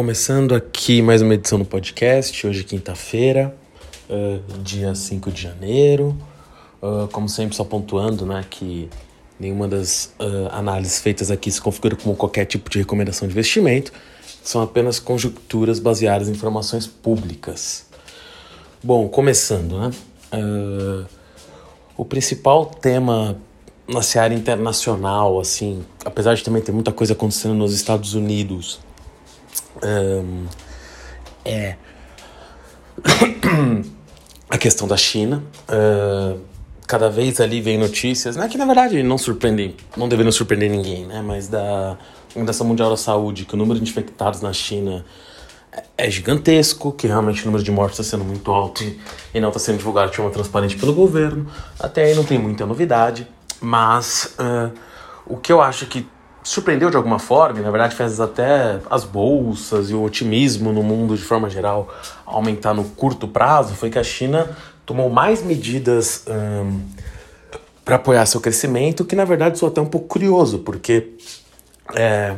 começando 0.00 0.54
aqui 0.54 1.02
mais 1.02 1.20
uma 1.20 1.34
edição 1.34 1.58
do 1.58 1.64
podcast, 1.66 2.46
hoje 2.46 2.64
quinta-feira, 2.64 3.54
uh, 4.08 4.62
dia 4.62 4.94
5 4.94 5.30
de 5.30 5.42
janeiro. 5.42 6.16
Uh, 6.80 7.06
como 7.08 7.28
sempre, 7.28 7.54
só 7.54 7.64
pontuando 7.64 8.24
né, 8.24 8.42
que 8.48 8.88
nenhuma 9.38 9.68
das 9.68 10.14
uh, 10.18 10.48
análises 10.52 11.00
feitas 11.00 11.30
aqui 11.30 11.52
se 11.52 11.60
configura 11.60 11.96
como 11.96 12.16
qualquer 12.16 12.46
tipo 12.46 12.70
de 12.70 12.78
recomendação 12.78 13.28
de 13.28 13.34
investimento, 13.34 13.92
são 14.42 14.62
apenas 14.62 14.98
conjecturas 14.98 15.78
baseadas 15.78 16.30
em 16.30 16.32
informações 16.32 16.86
públicas. 16.86 17.84
Bom, 18.82 19.06
começando, 19.06 19.78
né? 19.78 19.90
o 21.94 22.06
principal 22.06 22.64
tema 22.64 23.36
na 23.86 24.00
seara 24.00 24.32
internacional, 24.32 25.38
assim, 25.38 25.84
apesar 26.06 26.36
de 26.36 26.42
também 26.42 26.62
ter 26.62 26.72
muita 26.72 26.90
coisa 26.90 27.12
acontecendo 27.12 27.52
nos 27.54 27.74
Estados 27.74 28.14
Unidos, 28.14 28.80
um, 29.82 30.46
é 31.44 31.76
a 34.48 34.58
questão 34.58 34.86
da 34.86 34.96
China. 34.96 35.42
Uh, 35.68 36.40
cada 36.86 37.08
vez 37.08 37.40
ali 37.40 37.60
vem 37.60 37.78
notícias, 37.78 38.34
né, 38.34 38.48
que 38.48 38.58
na 38.58 38.66
verdade 38.66 39.00
não 39.02 39.16
surpreendem, 39.16 39.76
não 39.96 40.08
deveriam 40.08 40.32
surpreender 40.32 40.68
ninguém, 40.68 41.06
né, 41.06 41.22
mas 41.22 41.46
da 41.46 41.96
Organização 42.30 42.66
Mundial 42.66 42.90
da 42.90 42.96
Saúde, 42.96 43.44
que 43.44 43.54
o 43.54 43.56
número 43.56 43.78
de 43.78 43.88
infectados 43.88 44.40
na 44.40 44.52
China 44.52 45.04
é 45.96 46.10
gigantesco, 46.10 46.90
que 46.90 47.06
realmente 47.06 47.42
o 47.42 47.46
número 47.46 47.62
de 47.62 47.70
mortes 47.70 48.00
está 48.00 48.16
sendo 48.16 48.24
muito 48.24 48.50
alto 48.50 48.82
e 49.32 49.40
não 49.40 49.48
está 49.48 49.60
sendo 49.60 49.78
divulgado 49.78 50.10
de 50.10 50.16
forma 50.16 50.32
transparente 50.32 50.76
pelo 50.76 50.92
governo. 50.92 51.46
Até 51.78 52.04
aí 52.04 52.14
não 52.14 52.24
tem 52.24 52.38
muita 52.38 52.66
novidade, 52.66 53.26
mas 53.60 54.34
uh, 54.38 54.72
o 55.26 55.36
que 55.36 55.52
eu 55.52 55.60
acho 55.60 55.86
que 55.86 56.06
surpreendeu 56.42 56.90
de 56.90 56.96
alguma 56.96 57.18
forma, 57.18 57.60
e 57.60 57.62
na 57.62 57.70
verdade 57.70 57.94
fez 57.94 58.20
até 58.20 58.80
as 58.88 59.04
bolsas 59.04 59.90
e 59.90 59.94
o 59.94 60.02
otimismo 60.02 60.72
no 60.72 60.82
mundo 60.82 61.16
de 61.16 61.22
forma 61.22 61.50
geral 61.50 61.92
aumentar 62.24 62.74
no 62.74 62.84
curto 62.84 63.28
prazo, 63.28 63.74
foi 63.74 63.90
que 63.90 63.98
a 63.98 64.04
China 64.04 64.50
tomou 64.86 65.10
mais 65.10 65.42
medidas 65.42 66.24
um, 66.28 66.80
para 67.84 67.96
apoiar 67.96 68.24
seu 68.26 68.40
crescimento, 68.40 69.04
que 69.04 69.14
na 69.14 69.24
verdade 69.24 69.58
sou 69.58 69.68
até 69.68 69.80
um 69.80 69.86
pouco 69.86 70.08
curioso, 70.08 70.60
porque 70.60 71.10
é, 71.94 72.34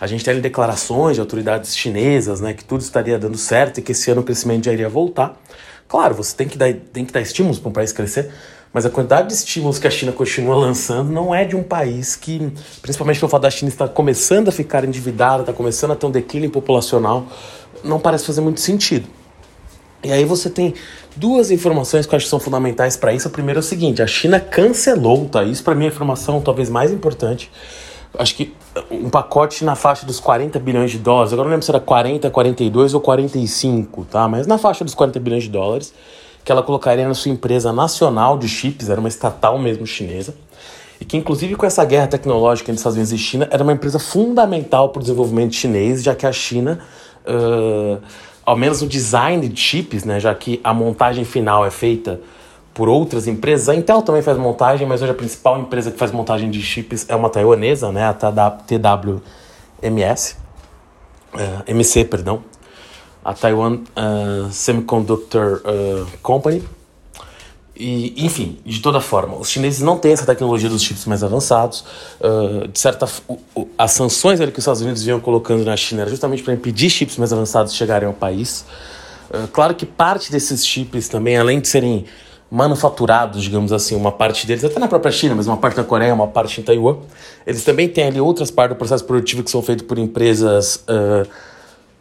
a 0.00 0.06
gente 0.06 0.24
tem 0.24 0.40
declarações 0.40 1.16
de 1.16 1.20
autoridades 1.20 1.76
chinesas, 1.76 2.40
né, 2.40 2.54
que 2.54 2.64
tudo 2.64 2.80
estaria 2.80 3.18
dando 3.18 3.36
certo 3.36 3.78
e 3.78 3.82
que 3.82 3.92
esse 3.92 4.10
ano 4.10 4.22
o 4.22 4.24
crescimento 4.24 4.64
já 4.64 4.72
iria 4.72 4.88
voltar. 4.88 5.38
Claro, 5.88 6.14
você 6.14 6.34
tem 6.36 6.48
que 6.48 6.56
dar, 6.56 6.72
tem 6.72 7.04
que 7.04 7.12
dar 7.12 7.20
estímulos 7.20 7.58
para 7.58 7.68
um 7.68 7.72
país 7.72 7.92
crescer, 7.92 8.30
mas 8.72 8.86
a 8.86 8.90
quantidade 8.90 9.28
de 9.28 9.34
estímulos 9.34 9.78
que 9.78 9.86
a 9.86 9.90
China 9.90 10.12
continua 10.12 10.54
lançando 10.54 11.10
não 11.10 11.34
é 11.34 11.44
de 11.44 11.56
um 11.56 11.62
país 11.62 12.14
que, 12.14 12.52
principalmente 12.80 13.18
pelo 13.18 13.28
fato 13.28 13.42
da 13.42 13.50
China 13.50 13.68
estar 13.68 13.88
começando 13.88 14.48
a 14.48 14.52
ficar 14.52 14.84
endividada, 14.84 15.42
está 15.42 15.52
começando 15.52 15.90
a 15.90 15.96
ter 15.96 16.06
um 16.06 16.10
declínio 16.10 16.50
populacional, 16.50 17.26
não 17.82 17.98
parece 17.98 18.24
fazer 18.24 18.40
muito 18.40 18.60
sentido. 18.60 19.08
E 20.02 20.12
aí 20.12 20.24
você 20.24 20.48
tem 20.48 20.72
duas 21.16 21.50
informações 21.50 22.06
que 22.06 22.14
eu 22.14 22.16
acho 22.16 22.26
que 22.26 22.30
são 22.30 22.40
fundamentais 22.40 22.96
para 22.96 23.12
isso. 23.12 23.28
A 23.28 23.30
primeira 23.30 23.58
é 23.58 23.62
o 23.62 23.62
seguinte: 23.62 24.00
a 24.00 24.06
China 24.06 24.40
cancelou, 24.40 25.28
tá? 25.28 25.42
Isso 25.42 25.62
para 25.62 25.74
mim 25.74 25.84
é 25.84 25.88
a 25.88 25.90
informação 25.90 26.40
talvez 26.40 26.70
mais 26.70 26.90
importante. 26.90 27.50
Acho 28.18 28.34
que 28.34 28.54
um 28.90 29.10
pacote 29.10 29.64
na 29.64 29.74
faixa 29.74 30.06
dos 30.06 30.18
40 30.18 30.58
bilhões 30.58 30.90
de 30.90 30.98
dólares. 30.98 31.32
Agora 31.32 31.46
não 31.46 31.52
lembro 31.52 31.64
se 31.64 31.70
era 31.70 31.80
40, 31.80 32.30
42 32.30 32.94
ou 32.94 33.00
45, 33.00 34.04
tá? 34.06 34.26
Mas 34.26 34.46
na 34.46 34.58
faixa 34.58 34.84
dos 34.84 34.94
40 34.94 35.20
bilhões 35.20 35.42
de 35.44 35.50
dólares 35.50 35.92
que 36.44 36.50
ela 36.50 36.62
colocaria 36.62 37.06
na 37.06 37.14
sua 37.14 37.30
empresa 37.30 37.72
nacional 37.72 38.38
de 38.38 38.48
chips, 38.48 38.88
era 38.88 39.00
uma 39.00 39.08
estatal 39.08 39.58
mesmo 39.58 39.86
chinesa, 39.86 40.34
e 41.00 41.04
que 41.04 41.16
inclusive 41.16 41.54
com 41.56 41.64
essa 41.64 41.84
guerra 41.84 42.06
tecnológica 42.06 42.70
entre 42.70 42.78
Estados 42.78 42.96
Unidos 42.96 43.12
e 43.12 43.18
China, 43.18 43.48
era 43.50 43.62
uma 43.62 43.72
empresa 43.72 43.98
fundamental 43.98 44.90
para 44.90 45.00
o 45.00 45.02
desenvolvimento 45.02 45.54
chinês, 45.54 46.02
já 46.02 46.14
que 46.14 46.26
a 46.26 46.32
China, 46.32 46.78
uh, 47.26 48.00
ao 48.44 48.56
menos 48.56 48.82
no 48.82 48.88
design 48.88 49.48
de 49.48 49.60
chips, 49.60 50.04
né, 50.04 50.20
já 50.20 50.34
que 50.34 50.60
a 50.62 50.74
montagem 50.74 51.24
final 51.24 51.64
é 51.64 51.70
feita 51.70 52.20
por 52.74 52.88
outras 52.88 53.26
empresas, 53.26 53.68
a 53.68 53.74
Intel 53.74 54.02
também 54.02 54.22
faz 54.22 54.38
montagem, 54.38 54.86
mas 54.86 55.02
hoje 55.02 55.10
a 55.10 55.14
principal 55.14 55.58
empresa 55.58 55.90
que 55.90 55.98
faz 55.98 56.12
montagem 56.12 56.50
de 56.50 56.62
chips 56.62 57.06
é 57.08 57.16
uma 57.16 57.28
taiwanesa, 57.28 57.90
né, 57.90 58.04
a 58.04 58.50
TWMS, 58.50 60.36
uh, 61.34 61.62
MC, 61.66 62.04
perdão, 62.04 62.42
a 63.24 63.34
Taiwan 63.34 63.74
uh, 63.74 64.50
Semiconductor 64.50 65.62
uh, 65.64 66.06
Company. 66.22 66.62
E, 67.76 68.26
enfim, 68.26 68.58
de 68.64 68.80
toda 68.80 69.00
forma, 69.00 69.36
os 69.38 69.48
chineses 69.48 69.80
não 69.80 69.96
têm 69.96 70.12
essa 70.12 70.26
tecnologia 70.26 70.68
dos 70.68 70.82
chips 70.82 71.06
mais 71.06 71.22
avançados. 71.22 71.84
Uh, 72.20 72.68
de 72.68 72.78
certa 72.78 73.08
as 73.78 73.92
sanções 73.92 74.38
que 74.38 74.46
os 74.46 74.58
Estados 74.58 74.82
Unidos 74.82 75.02
vinham 75.02 75.18
colocando 75.18 75.64
na 75.64 75.76
China 75.76 76.02
era 76.02 76.10
justamente 76.10 76.42
para 76.42 76.52
impedir 76.52 76.90
chips 76.90 77.16
mais 77.16 77.32
avançados 77.32 77.74
chegarem 77.74 78.06
ao 78.06 78.14
país. 78.14 78.66
claro 79.52 79.74
que 79.74 79.86
parte 79.86 80.30
desses 80.30 80.66
chips 80.66 81.08
também, 81.08 81.38
além 81.38 81.60
de 81.60 81.68
serem 81.68 82.04
manufaturados, 82.50 83.42
digamos 83.42 83.72
assim, 83.72 83.94
uma 83.94 84.10
parte 84.10 84.46
deles, 84.46 84.64
até 84.64 84.78
na 84.78 84.88
própria 84.88 85.12
China, 85.12 85.36
mas 85.36 85.46
uma 85.46 85.56
parte 85.56 85.76
na 85.76 85.84
Coreia, 85.84 86.12
uma 86.12 86.26
parte 86.26 86.60
em 86.60 86.64
Taiwan, 86.64 86.96
eles 87.46 87.62
também 87.62 87.88
têm 87.88 88.08
ali 88.08 88.20
outras 88.20 88.50
partes 88.50 88.76
do 88.76 88.78
processo 88.78 89.04
produtivo 89.04 89.42
que 89.42 89.50
são 89.50 89.62
feitas 89.62 89.86
por 89.86 89.98
empresas 89.98 90.84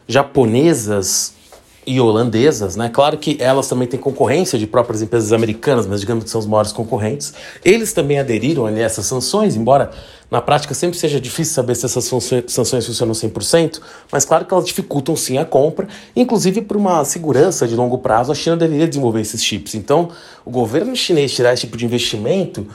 japonesas 0.09 1.38
e 1.86 2.00
holandesas, 2.02 2.75
né? 2.75 2.90
Claro 2.90 3.18
que 3.18 3.38
elas 3.40 3.68
também 3.68 3.88
têm 3.88 4.00
concorrência 4.00 4.59
de 4.59 4.68
próprias 4.68 5.02
empresas 5.02 5.31
americanas, 5.31 5.88
mas 5.88 6.02
digamos 6.02 6.24
que 6.24 6.30
são 6.30 6.40
os 6.40 6.46
maiores 6.46 6.72
concorrentes. 6.72 7.34
Eles 7.64 7.94
também 7.94 8.19
aderiram 8.19 8.66
a 8.66 8.72
essas 8.72 9.06
sanções, 9.06 9.56
embora 9.56 9.90
na 10.30 10.42
prática 10.42 10.74
sempre 10.74 11.00
seja 11.00 11.19
difícil 11.19 11.53
saber 11.53 11.75
se 11.75 11.86
essas 11.86 12.03
sanções 12.03 12.86
funcionam 12.86 13.14
100%, 13.14 13.80
mas 14.12 14.25
claro 14.25 14.46
que 14.46 14.53
elas 14.53 14.66
dificultam 14.66 15.16
sim 15.16 15.38
a 15.38 15.46
compra, 15.46 15.88
inclusive 16.16 16.62
por 16.62 16.75
uma 16.78 17.03
segurança 17.06 17.68
de 17.68 17.75
longo 17.75 17.98
prazo, 17.98 18.31
a 18.31 18.36
China 18.36 18.58
deveria 18.58 18.88
desenvolver 18.88 19.22
esses 19.22 19.44
chips. 19.44 19.74
Então, 19.74 20.09
o 20.46 20.52
governo 20.52 20.96
chinês 20.96 21.34
tirar 21.34 21.53
esse 21.53 21.62
tipo 21.62 21.78
de 21.78 21.86
investimento 21.86 22.68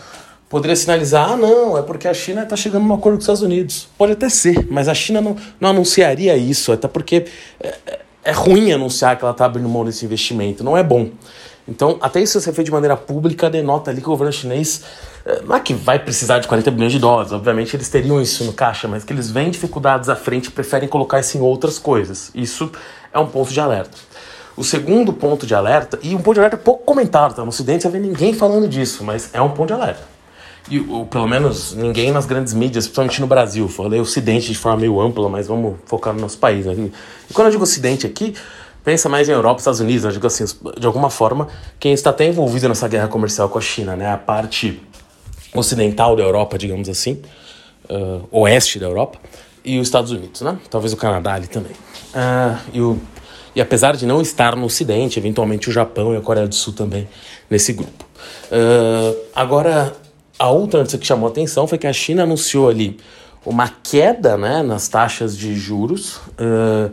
poderia 0.54 0.76
sinalizar: 0.76 1.32
ah, 1.32 1.36
não, 1.36 1.76
é 1.76 1.82
porque 1.82 2.06
a 2.06 2.14
China 2.14 2.44
está 2.44 2.54
chegando 2.54 2.84
num 2.84 2.94
acordo 2.94 3.16
com 3.16 3.18
os 3.18 3.24
Estados 3.24 3.42
Unidos. 3.42 3.88
Pode 3.98 4.12
até 4.12 4.28
ser, 4.28 4.68
mas 4.70 4.86
a 4.86 4.94
China 4.94 5.20
não, 5.20 5.36
não 5.58 5.70
anunciaria 5.70 6.36
isso, 6.36 6.70
até 6.70 6.86
porque 6.86 7.26
é, 7.60 7.74
é, 7.84 8.00
é 8.22 8.30
ruim 8.30 8.70
anunciar 8.70 9.18
que 9.18 9.24
ela 9.24 9.32
está 9.32 9.46
abrindo 9.46 9.68
mão 9.68 9.84
desse 9.84 10.04
investimento, 10.04 10.62
não 10.62 10.76
é 10.76 10.82
bom. 10.84 11.10
Então, 11.66 11.98
até 12.00 12.22
isso 12.22 12.40
ser 12.40 12.52
feito 12.52 12.66
de 12.66 12.70
maneira 12.70 12.96
pública 12.96 13.50
denota 13.50 13.90
ali 13.90 14.00
que 14.00 14.06
o 14.06 14.10
governo 14.10 14.32
chinês 14.32 14.84
é, 15.26 15.42
não 15.42 15.56
é 15.56 15.60
que 15.60 15.74
vai 15.74 15.98
precisar 15.98 16.38
de 16.38 16.46
40 16.46 16.70
bilhões 16.70 16.92
de 16.92 17.00
dólares, 17.00 17.32
obviamente 17.32 17.74
eles 17.74 17.88
teriam 17.88 18.20
isso 18.22 18.44
no 18.44 18.52
caixa, 18.52 18.86
mas 18.86 19.02
que 19.02 19.12
eles 19.12 19.30
veem 19.30 19.50
dificuldades 19.50 20.08
à 20.08 20.14
frente 20.14 20.46
e 20.46 20.50
preferem 20.52 20.88
colocar 20.88 21.18
isso 21.18 21.36
em 21.36 21.40
outras 21.40 21.80
coisas. 21.80 22.30
Isso 22.32 22.70
é 23.12 23.18
um 23.18 23.26
ponto 23.26 23.52
de 23.52 23.58
alerta. 23.58 23.96
O 24.56 24.62
segundo 24.62 25.12
ponto 25.12 25.46
de 25.46 25.54
alerta, 25.54 25.98
e 26.00 26.14
um 26.14 26.18
ponto 26.18 26.34
de 26.34 26.40
alerta 26.40 26.56
pouco 26.56 26.84
comentado, 26.84 27.34
tá? 27.34 27.42
No 27.42 27.48
Ocidente 27.48 27.82
você 27.82 27.88
vê 27.88 27.98
ninguém 27.98 28.32
falando 28.32 28.68
disso, 28.68 29.02
mas 29.02 29.30
é 29.32 29.42
um 29.42 29.50
ponto 29.50 29.68
de 29.68 29.72
alerta 29.72 30.13
e 30.70 30.80
ou, 30.80 31.04
pelo 31.06 31.26
menos 31.26 31.74
ninguém 31.74 32.10
nas 32.10 32.26
grandes 32.26 32.54
mídias, 32.54 32.86
principalmente 32.86 33.20
no 33.20 33.26
Brasil. 33.26 33.68
Falei 33.68 34.00
Ocidente 34.00 34.50
de 34.50 34.58
forma 34.58 34.78
meio 34.78 35.00
ampla, 35.00 35.28
mas 35.28 35.46
vamos 35.46 35.76
focar 35.86 36.14
no 36.14 36.20
nosso 36.20 36.38
país. 36.38 36.64
Né? 36.64 36.90
E 37.28 37.32
quando 37.32 37.48
eu 37.48 37.50
digo 37.52 37.62
Ocidente 37.62 38.06
aqui, 38.06 38.34
pensa 38.82 39.08
mais 39.08 39.28
em 39.28 39.32
Europa, 39.32 39.60
Estados 39.60 39.80
Unidos. 39.80 40.04
Né? 40.04 40.08
Eu 40.08 40.12
digo 40.14 40.26
assim, 40.26 40.44
de 40.78 40.86
alguma 40.86 41.10
forma, 41.10 41.48
quem 41.78 41.92
está 41.92 42.10
até 42.10 42.26
envolvido 42.26 42.68
nessa 42.68 42.88
guerra 42.88 43.08
comercial 43.08 43.48
com 43.48 43.58
a 43.58 43.60
China, 43.60 43.94
né? 43.94 44.10
A 44.10 44.16
parte 44.16 44.80
ocidental 45.54 46.16
da 46.16 46.22
Europa, 46.22 46.58
digamos 46.58 46.88
assim, 46.88 47.22
uh, 47.88 48.26
oeste 48.30 48.78
da 48.78 48.86
Europa, 48.86 49.18
e 49.64 49.78
os 49.78 49.86
Estados 49.86 50.10
Unidos, 50.10 50.40
né? 50.40 50.58
Talvez 50.68 50.92
o 50.92 50.96
Canadá 50.96 51.34
ali 51.34 51.46
também. 51.46 51.72
Uh, 51.72 52.58
e, 52.72 52.80
o, 52.80 53.00
e 53.54 53.60
apesar 53.60 53.96
de 53.96 54.04
não 54.04 54.20
estar 54.20 54.56
no 54.56 54.66
Ocidente, 54.66 55.18
eventualmente 55.18 55.68
o 55.68 55.72
Japão 55.72 56.12
e 56.12 56.16
a 56.16 56.20
Coreia 56.20 56.48
do 56.48 56.54
Sul 56.54 56.72
também 56.72 57.08
nesse 57.48 57.72
grupo. 57.72 58.04
Uh, 58.50 59.16
agora, 59.34 59.94
a 60.38 60.50
outra 60.50 60.80
notícia 60.80 60.98
que 60.98 61.06
chamou 61.06 61.28
atenção 61.28 61.66
foi 61.66 61.78
que 61.78 61.86
a 61.86 61.92
China 61.92 62.24
anunciou 62.24 62.68
ali 62.68 62.98
uma 63.46 63.68
queda 63.68 64.36
né, 64.36 64.62
nas 64.62 64.88
taxas 64.88 65.36
de 65.36 65.54
juros 65.54 66.16
uh, 66.16 66.90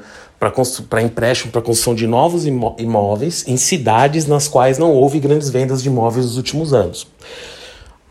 para 0.89 1.01
empréstimo 1.01 1.51
para 1.51 1.61
construção 1.61 1.95
de 1.95 2.07
novos 2.07 2.45
imó 2.45 2.75
imóveis 2.77 3.45
em 3.47 3.55
cidades 3.57 4.25
nas 4.25 4.47
quais 4.47 4.77
não 4.77 4.91
houve 4.91 5.19
grandes 5.19 5.49
vendas 5.49 5.81
de 5.81 5.89
imóveis 5.89 6.25
nos 6.25 6.37
últimos 6.37 6.73
anos. 6.73 7.07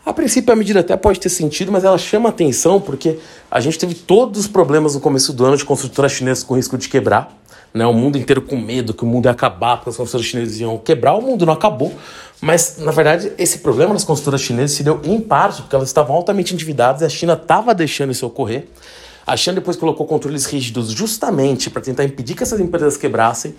A 0.06 0.12
princípio 0.12 0.52
a 0.52 0.56
medida 0.56 0.80
até 0.80 0.96
pode 0.96 1.20
ter 1.20 1.28
sentido, 1.28 1.70
mas 1.70 1.84
ela 1.84 1.98
chama 1.98 2.30
atenção 2.30 2.80
porque 2.80 3.18
a 3.50 3.60
gente 3.60 3.78
teve 3.78 3.94
todos 3.94 4.40
os 4.40 4.46
problemas 4.48 4.94
no 4.94 5.00
começo 5.00 5.32
do 5.32 5.44
ano 5.44 5.56
de 5.56 5.64
construtoras 5.64 6.12
chinesas 6.12 6.42
com 6.42 6.54
risco 6.54 6.78
de 6.78 6.88
quebrar 6.88 7.36
né, 7.72 7.86
o 7.86 7.92
mundo 7.92 8.18
inteiro 8.18 8.42
com 8.42 8.56
medo 8.56 8.92
que 8.92 9.04
o 9.04 9.06
mundo 9.06 9.26
ia 9.26 9.30
acabar, 9.30 9.76
porque 9.76 9.90
as 9.90 9.96
construtoras 9.96 10.26
chinesas 10.26 10.58
iam 10.60 10.76
quebrar, 10.78 11.14
o 11.14 11.22
mundo 11.22 11.46
não 11.46 11.52
acabou. 11.52 11.92
Mas, 12.40 12.76
na 12.78 12.90
verdade, 12.90 13.32
esse 13.36 13.58
problema 13.58 13.92
nas 13.92 14.02
construtoras 14.02 14.40
chinesas 14.40 14.72
se 14.72 14.82
deu 14.82 15.00
em 15.04 15.20
parte 15.20 15.60
porque 15.60 15.76
elas 15.76 15.88
estavam 15.88 16.16
altamente 16.16 16.54
endividadas 16.54 17.02
e 17.02 17.04
a 17.04 17.08
China 17.08 17.34
estava 17.34 17.74
deixando 17.74 18.12
isso 18.12 18.26
ocorrer. 18.26 18.66
A 19.26 19.36
China 19.36 19.56
depois 19.56 19.76
colocou 19.76 20.06
controles 20.06 20.46
rígidos 20.46 20.90
justamente 20.90 21.68
para 21.68 21.82
tentar 21.82 22.04
impedir 22.04 22.34
que 22.34 22.42
essas 22.42 22.58
empresas 22.58 22.96
quebrassem. 22.96 23.54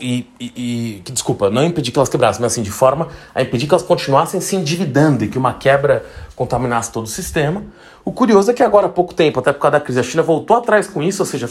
e, 0.00 0.26
e, 0.40 0.52
e, 0.56 1.02
que 1.04 1.12
desculpa, 1.12 1.48
não 1.48 1.64
impedir 1.64 1.92
que 1.92 1.98
elas 1.98 2.08
quebrassem, 2.08 2.42
mas 2.42 2.52
assim, 2.52 2.62
de 2.62 2.70
forma 2.72 3.08
a 3.32 3.40
impedir 3.40 3.68
que 3.68 3.74
elas 3.74 3.84
continuassem 3.84 4.40
se 4.40 4.56
endividando 4.56 5.22
e 5.22 5.28
que 5.28 5.38
uma 5.38 5.54
quebra 5.54 6.04
contaminasse 6.34 6.90
todo 6.90 7.04
o 7.04 7.08
sistema. 7.08 7.62
O 8.04 8.10
curioso 8.10 8.50
é 8.50 8.54
que 8.54 8.62
agora 8.62 8.86
há 8.86 8.90
pouco 8.90 9.14
tempo, 9.14 9.38
até 9.38 9.52
por 9.52 9.60
causa 9.60 9.78
da 9.78 9.80
crise, 9.80 10.00
a 10.00 10.02
China 10.02 10.22
voltou 10.24 10.56
atrás 10.56 10.88
com 10.88 11.00
isso, 11.00 11.22
ou 11.22 11.26
seja, 11.26 11.48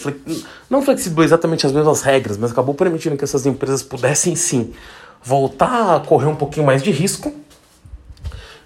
não 0.69 0.81
flexibilizou 0.81 1.23
exatamente 1.23 1.65
as 1.65 1.71
mesmas 1.71 2.01
regras, 2.01 2.37
mas 2.37 2.51
acabou 2.51 2.75
permitindo 2.75 3.15
que 3.15 3.23
essas 3.23 3.45
empresas 3.45 3.81
pudessem 3.81 4.35
sim 4.35 4.73
voltar 5.23 5.95
a 5.95 5.99
correr 5.99 6.27
um 6.27 6.35
pouquinho 6.35 6.65
mais 6.65 6.81
de 6.81 6.91
risco, 6.91 7.33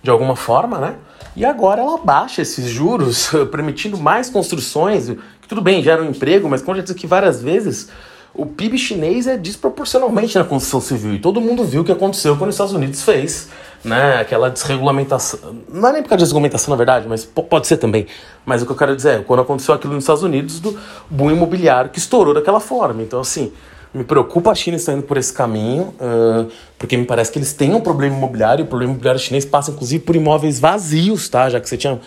de 0.02 0.10
alguma 0.10 0.36
forma, 0.36 0.78
né? 0.78 0.96
E 1.36 1.44
agora 1.44 1.82
ela 1.82 1.98
baixa 1.98 2.42
esses 2.42 2.70
juros, 2.70 3.32
permitindo 3.52 3.98
mais 3.98 4.30
construções, 4.30 5.10
que 5.42 5.48
tudo 5.48 5.62
bem, 5.62 5.82
gera 5.82 6.02
um 6.02 6.10
emprego, 6.10 6.48
mas 6.48 6.62
como 6.62 6.76
já 6.78 6.84
disse 6.84 6.94
aqui 6.94 7.08
várias 7.08 7.42
vezes, 7.42 7.90
o 8.34 8.46
PIB 8.46 8.78
chinês 8.78 9.28
é 9.28 9.38
desproporcionalmente 9.38 10.38
na 10.38 10.44
construção 10.44 10.82
civil. 10.82 11.14
E 11.14 11.20
todo 11.20 11.40
mundo 11.40 11.64
viu 11.64 11.82
o 11.82 11.86
que 11.86 11.92
aconteceu 11.92 12.36
quando 12.36 12.50
os 12.50 12.56
Estados 12.56 12.74
Unidos 12.74 13.04
fez 13.04 13.50
né, 13.84 14.20
aquela 14.20 14.50
desregulamentação. 14.50 15.58
Não 15.70 15.90
é 15.90 15.94
nem 15.94 16.02
por 16.02 16.10
causa 16.10 16.20
de 16.20 16.24
desregulamentação, 16.24 16.72
na 16.72 16.76
verdade, 16.76 17.08
mas 17.08 17.26
pode 17.26 17.68
ser 17.68 17.78
também. 17.78 18.08
Mas 18.46 18.62
o 18.62 18.66
que 18.66 18.72
eu 18.72 18.76
quero 18.76 18.96
dizer 18.96 19.20
é, 19.20 19.24
quando 19.24 19.42
aconteceu 19.42 19.76
aquilo 19.76 19.94
nos 19.94 20.04
Estados 20.04 20.24
Unidos, 20.24 20.60
do 20.60 20.78
boom 21.10 21.32
imobiliário 21.32 21.92
que 21.92 22.00
estourou 22.00 22.34
daquela 22.34 22.60
forma. 22.60 23.04
Então, 23.04 23.20
assim, 23.20 23.52
me 23.94 24.04
preocupa 24.04 24.52
a 24.52 24.56
China 24.56 24.76
estar 24.76 24.94
indo 24.94 25.04
por 25.04 25.18
esse 25.18 25.32
caminho, 25.32 25.94
uh, 26.00 26.52
porque 26.78 26.98
me 26.98 27.06
parece 27.06 27.32
que 27.32 27.38
eles 27.38 27.54
têm 27.54 27.76
um 27.76 27.82
problema 27.82 28.16
imobiliário, 28.18 28.66
o 28.66 28.68
problema 28.68 28.92
imobiliário 28.92 29.20
chinês 29.20 29.46
passa, 29.46 29.72
inclusive, 29.72 30.04
por 30.04 30.16
imóveis 30.16 30.60
vazios, 30.60 31.30
tá? 31.30 31.50
Já 31.50 31.60
que 31.60 31.70
você 31.70 31.78
tinha 31.78 32.00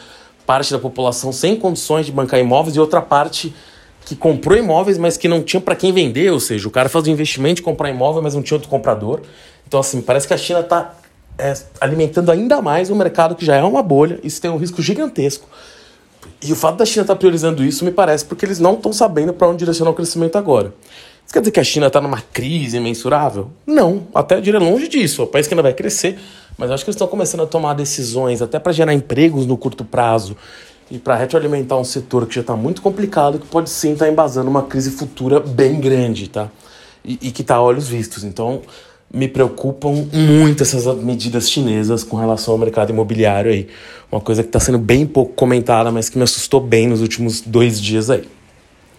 parte 0.45 0.73
da 0.73 0.79
população 0.79 1.33
sem 1.33 1.57
condições 1.57 2.07
de 2.07 2.13
bancar 2.13 2.41
imóveis 2.41 2.77
e 2.77 2.81
outra 2.81 3.01
parte 3.01 3.55
que 4.05 4.15
comprou 4.15 4.57
imóveis, 4.57 4.99
mas 4.99 5.17
que 5.17 5.29
não 5.29 5.43
tinha 5.43 5.61
para 5.61 5.75
quem 5.75 5.93
vender, 5.93 6.31
ou 6.33 6.41
seja, 6.41 6.67
o 6.67 6.71
cara 6.71 6.89
faz 6.89 7.07
o 7.07 7.11
investimento 7.11 7.57
de 7.57 7.63
comprar 7.63 7.91
imóvel, 7.91 8.23
mas 8.23 8.35
não 8.35 8.43
tinha 8.43 8.57
outro 8.57 8.71
comprador. 8.71 9.21
Então, 9.67 9.81
assim, 9.81 10.01
parece 10.01 10.29
que 10.29 10.35
a 10.35 10.39
China 10.39 10.61
está 10.61 10.95
é, 11.39 11.53
alimentando 11.81 12.31
ainda 12.31 12.63
mais 12.63 12.89
um 12.89 12.95
mercado 12.95 13.35
que 13.35 13.45
já 13.45 13.57
é 13.57 13.63
uma 13.63 13.83
bolha, 13.83 14.19
isso 14.23 14.41
tem 14.41 14.51
um 14.51 14.57
risco 14.57 14.81
gigantesco. 14.81 15.49
E 16.43 16.53
o 16.53 16.57
fato 16.57 16.77
da 16.77 16.85
China 16.85 17.03
estar 17.03 17.15
tá 17.15 17.19
priorizando 17.19 17.65
isso 17.65 17.85
me 17.85 17.91
parece 17.91 18.25
porque 18.25 18.45
eles 18.45 18.59
não 18.59 18.75
estão 18.75 18.93
sabendo 18.93 19.33
para 19.33 19.49
onde 19.49 19.59
direcionar 19.59 19.91
o 19.91 19.95
crescimento 19.95 20.37
agora. 20.37 20.73
Isso 21.27 21.33
quer 21.33 21.41
dizer 21.41 21.51
que 21.51 21.59
a 21.59 21.65
China 21.65 21.89
está 21.89 22.01
numa 22.01 22.21
crise 22.21 22.77
imensurável? 22.77 23.51
Não, 23.67 24.07
até 24.15 24.37
eu 24.37 24.41
diria 24.41 24.61
longe 24.61 24.87
disso. 24.87 25.23
É 25.23 25.25
um 25.25 25.29
país 25.29 25.49
que 25.49 25.55
ainda 25.55 25.63
vai 25.63 25.75
crescer, 25.75 26.17
mas 26.57 26.71
acho 26.71 26.85
que 26.85 26.89
eles 26.89 26.95
estão 26.95 27.09
começando 27.09 27.43
a 27.43 27.47
tomar 27.47 27.75
decisões 27.75 28.41
até 28.41 28.61
para 28.61 28.71
gerar 28.71 28.95
empregos 28.95 29.45
no 29.45 29.57
curto 29.57 29.85
prazo 29.85 30.37
e 30.89 30.99
para 30.99 31.17
retroalimentar 31.17 31.77
um 31.77 31.83
setor 31.83 32.27
que 32.27 32.37
já 32.37 32.43
está 32.43 32.55
muito 32.55 32.81
complicado, 32.81 33.41
que 33.41 33.47
pode 33.49 33.69
sim 33.69 33.95
estar 33.95 34.05
tá 34.05 34.11
embasando 34.11 34.49
uma 34.49 34.63
crise 34.63 34.93
futura 34.93 35.41
bem 35.41 35.81
grande, 35.81 36.29
tá? 36.31 36.49
E, 37.05 37.19
e 37.21 37.31
que 37.33 37.43
está 37.43 37.57
a 37.57 37.63
olhos 37.63 37.89
vistos. 37.89 38.23
Então, 38.23 38.63
me 39.13 39.27
preocupam 39.27 40.07
muito 40.13 40.63
essas 40.63 40.87
medidas 41.03 41.51
chinesas 41.51 42.05
com 42.05 42.17
relação 42.17 42.55
ao 42.55 42.59
mercado 42.59 42.91
imobiliário 42.91 43.51
aí. 43.51 43.67
Uma 44.13 44.21
coisa 44.21 44.45
que 44.45 44.49
está 44.49 44.61
sendo 44.61 44.79
bem 44.79 45.05
pouco 45.05 45.33
comentada, 45.35 45.91
mas 45.91 46.09
que 46.09 46.19
me 46.19 46.25
assustou 46.25 46.61
bem 46.61 46.87
nos 46.87 47.01
últimos 47.01 47.41
dois 47.41 47.81
dias 47.81 48.11
aí. 48.11 48.29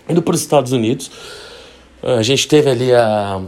Indo 0.09 0.21
para 0.21 0.35
os 0.35 0.41
Estados 0.41 0.73
Unidos, 0.73 1.09
a 2.03 2.21
gente 2.21 2.47
teve 2.47 2.69
ali 2.69 2.93
a 2.93 3.41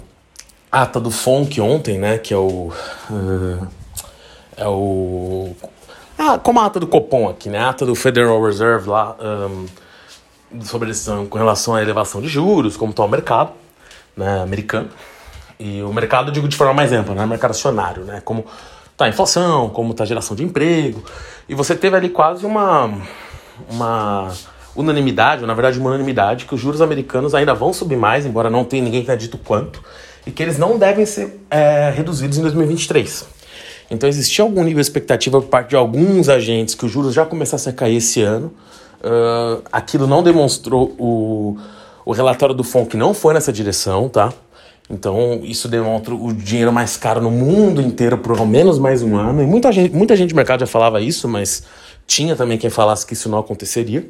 ata 0.71 0.99
do 0.99 1.11
FONC 1.11 1.59
ontem, 1.61 1.97
né? 1.97 2.17
Que 2.17 2.33
é 2.33 2.37
o. 2.37 2.71
Uh, 3.09 3.67
é 4.57 4.67
o 4.67 5.55
ah, 6.21 6.37
como 6.37 6.59
a 6.59 6.65
ata 6.65 6.81
do 6.81 6.87
Copom 6.87 7.29
aqui, 7.29 7.47
né? 7.47 7.59
A 7.59 7.69
ata 7.69 7.85
do 7.85 7.95
Federal 7.95 8.43
Reserve 8.43 8.89
lá 8.89 9.15
um, 9.21 9.65
sobre 10.65 10.89
a 10.89 10.91
decisão 10.91 11.25
com 11.25 11.37
relação 11.37 11.75
à 11.75 11.81
elevação 11.81 12.21
de 12.21 12.27
juros, 12.27 12.75
como 12.75 12.91
está 12.91 13.05
o 13.05 13.07
mercado 13.07 13.51
né, 14.17 14.41
americano. 14.41 14.89
E 15.57 15.81
o 15.81 15.93
mercado, 15.93 16.29
digo 16.29 16.47
de 16.49 16.57
forma 16.57 16.73
mais 16.73 16.91
ampla, 16.91 17.15
né? 17.15 17.25
Mercado 17.25 17.51
acionário, 17.51 18.03
né? 18.03 18.21
Como 18.25 18.45
está 18.91 19.05
a 19.05 19.09
inflação, 19.09 19.69
como 19.69 19.91
está 19.91 20.03
a 20.03 20.07
geração 20.07 20.35
de 20.35 20.43
emprego. 20.43 21.01
E 21.47 21.55
você 21.55 21.73
teve 21.73 21.95
ali 21.95 22.09
quase 22.09 22.45
uma, 22.45 22.91
uma 23.69 24.33
unanimidade, 24.75 25.41
ou 25.41 25.47
na 25.47 25.53
verdade 25.53 25.79
uma 25.79 25.89
unanimidade, 25.89 26.45
que 26.45 26.55
os 26.55 26.61
juros 26.61 26.81
americanos 26.81 27.33
ainda 27.35 27.53
vão 27.53 27.73
subir 27.73 27.97
mais, 27.97 28.25
embora 28.25 28.49
não 28.49 28.63
tenha 28.63 28.83
ninguém 28.83 29.01
que 29.01 29.07
tenha 29.07 29.17
dito 29.17 29.37
quanto, 29.37 29.83
e 30.25 30.31
que 30.31 30.41
eles 30.41 30.57
não 30.57 30.77
devem 30.77 31.05
ser 31.05 31.41
é, 31.49 31.91
reduzidos 31.95 32.37
em 32.37 32.41
2023. 32.41 33.39
Então 33.91 34.07
existia 34.07 34.43
algum 34.43 34.63
nível 34.63 34.81
de 34.81 34.81
expectativa 34.81 35.41
por 35.41 35.47
parte 35.47 35.69
de 35.69 35.75
alguns 35.75 36.29
agentes 36.29 36.75
que 36.75 36.85
os 36.85 36.91
juros 36.91 37.13
já 37.13 37.25
começassem 37.25 37.73
a 37.73 37.75
cair 37.75 37.97
esse 37.97 38.21
ano. 38.21 38.53
Uh, 39.01 39.63
aquilo 39.71 40.05
não 40.05 40.21
demonstrou 40.21 40.93
o, 40.99 41.57
o 42.05 42.11
relatório 42.11 42.53
do 42.53 42.63
FONC 42.63 42.95
não 42.97 43.13
foi 43.13 43.33
nessa 43.33 43.51
direção, 43.51 44.07
tá? 44.09 44.31
Então 44.89 45.41
isso 45.43 45.67
demonstra 45.67 46.13
o 46.13 46.33
dinheiro 46.33 46.71
mais 46.73 46.97
caro 46.97 47.21
no 47.21 47.31
mundo 47.31 47.81
inteiro 47.81 48.17
por 48.17 48.37
ao 48.37 48.45
menos 48.45 48.77
mais 48.77 49.01
um 49.01 49.15
ano. 49.15 49.41
E 49.41 49.45
muita 49.45 49.71
gente, 49.71 49.95
muita 49.95 50.15
gente 50.15 50.31
do 50.31 50.35
mercado 50.35 50.61
já 50.61 50.67
falava 50.67 50.99
isso, 50.99 51.27
mas 51.27 51.63
tinha 52.05 52.35
também 52.35 52.57
quem 52.57 52.69
falasse 52.69 53.05
que 53.05 53.13
isso 53.13 53.29
não 53.29 53.37
aconteceria. 53.37 54.07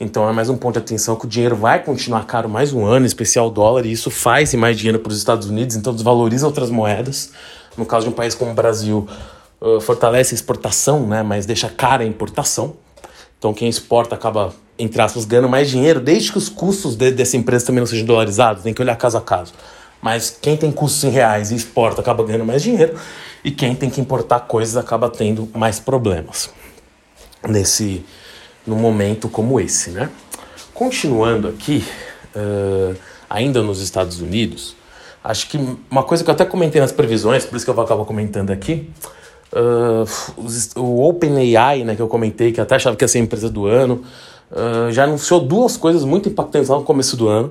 Então 0.00 0.28
é 0.28 0.32
mais 0.32 0.48
um 0.50 0.56
ponto 0.56 0.74
de 0.74 0.80
atenção 0.80 1.16
que 1.16 1.24
o 1.24 1.28
dinheiro 1.28 1.54
vai 1.54 1.82
continuar 1.82 2.26
caro 2.26 2.48
mais 2.48 2.72
um 2.72 2.84
ano, 2.84 3.04
em 3.04 3.06
especial 3.06 3.46
o 3.46 3.50
dólar, 3.50 3.86
e 3.86 3.92
isso 3.92 4.10
faz 4.10 4.52
mais 4.54 4.76
dinheiro 4.76 4.98
para 4.98 5.10
os 5.10 5.18
Estados 5.18 5.48
Unidos, 5.48 5.76
então 5.76 5.94
desvaloriza 5.94 6.46
outras 6.46 6.70
moedas 6.70 7.32
no 7.76 7.84
caso 7.84 8.06
de 8.06 8.10
um 8.10 8.14
país 8.14 8.34
como 8.34 8.50
o 8.50 8.54
Brasil, 8.54 9.08
uh, 9.60 9.80
fortalece 9.80 10.34
a 10.34 10.36
exportação, 10.36 11.06
né, 11.06 11.22
mas 11.22 11.46
deixa 11.46 11.68
cara 11.68 12.02
a 12.02 12.06
importação. 12.06 12.76
Então 13.38 13.52
quem 13.52 13.68
exporta 13.68 14.14
acaba, 14.14 14.54
entre 14.78 15.00
aspas, 15.02 15.24
ganhando 15.24 15.48
mais 15.48 15.68
dinheiro, 15.70 16.00
desde 16.00 16.32
que 16.32 16.38
os 16.38 16.48
custos 16.48 16.96
de, 16.96 17.10
dessa 17.10 17.36
empresa 17.36 17.66
também 17.66 17.80
não 17.80 17.86
sejam 17.86 18.06
dolarizados, 18.06 18.62
tem 18.62 18.72
que 18.72 18.80
olhar 18.80 18.96
caso 18.96 19.18
a 19.18 19.20
caso. 19.20 19.52
Mas 20.00 20.36
quem 20.40 20.56
tem 20.56 20.70
custos 20.70 21.04
em 21.04 21.10
reais 21.10 21.50
e 21.50 21.54
exporta 21.54 22.00
acaba 22.00 22.22
ganhando 22.24 22.44
mais 22.44 22.62
dinheiro, 22.62 22.94
e 23.42 23.50
quem 23.50 23.74
tem 23.74 23.90
que 23.90 24.00
importar 24.00 24.40
coisas 24.40 24.76
acaba 24.76 25.10
tendo 25.10 25.48
mais 25.54 25.78
problemas 25.78 26.50
nesse 27.46 28.04
num 28.66 28.76
momento 28.76 29.28
como 29.28 29.60
esse, 29.60 29.90
né? 29.90 30.10
Continuando 30.72 31.48
aqui, 31.48 31.84
uh, 32.34 32.96
ainda 33.28 33.62
nos 33.62 33.80
Estados 33.80 34.20
Unidos, 34.20 34.76
Acho 35.24 35.48
que 35.48 35.58
uma 35.90 36.02
coisa 36.02 36.22
que 36.22 36.28
eu 36.28 36.34
até 36.34 36.44
comentei 36.44 36.78
nas 36.82 36.92
previsões, 36.92 37.46
por 37.46 37.56
isso 37.56 37.64
que 37.64 37.70
eu 37.70 37.80
acabo 37.80 38.04
comentando 38.04 38.50
aqui, 38.50 38.90
uh, 39.54 40.78
o 40.78 41.08
OpenAI, 41.08 41.82
né, 41.82 41.96
que 41.96 42.02
eu 42.02 42.08
comentei, 42.08 42.52
que 42.52 42.60
até 42.60 42.74
achava 42.74 42.94
que 42.94 43.02
ia 43.02 43.08
ser 43.08 43.20
a 43.20 43.20
empresa 43.22 43.48
do 43.48 43.64
ano, 43.64 44.04
uh, 44.52 44.92
já 44.92 45.04
anunciou 45.04 45.40
duas 45.40 45.78
coisas 45.78 46.04
muito 46.04 46.28
impactantes 46.28 46.68
lá 46.68 46.76
no 46.76 46.84
começo 46.84 47.16
do 47.16 47.26
ano. 47.26 47.50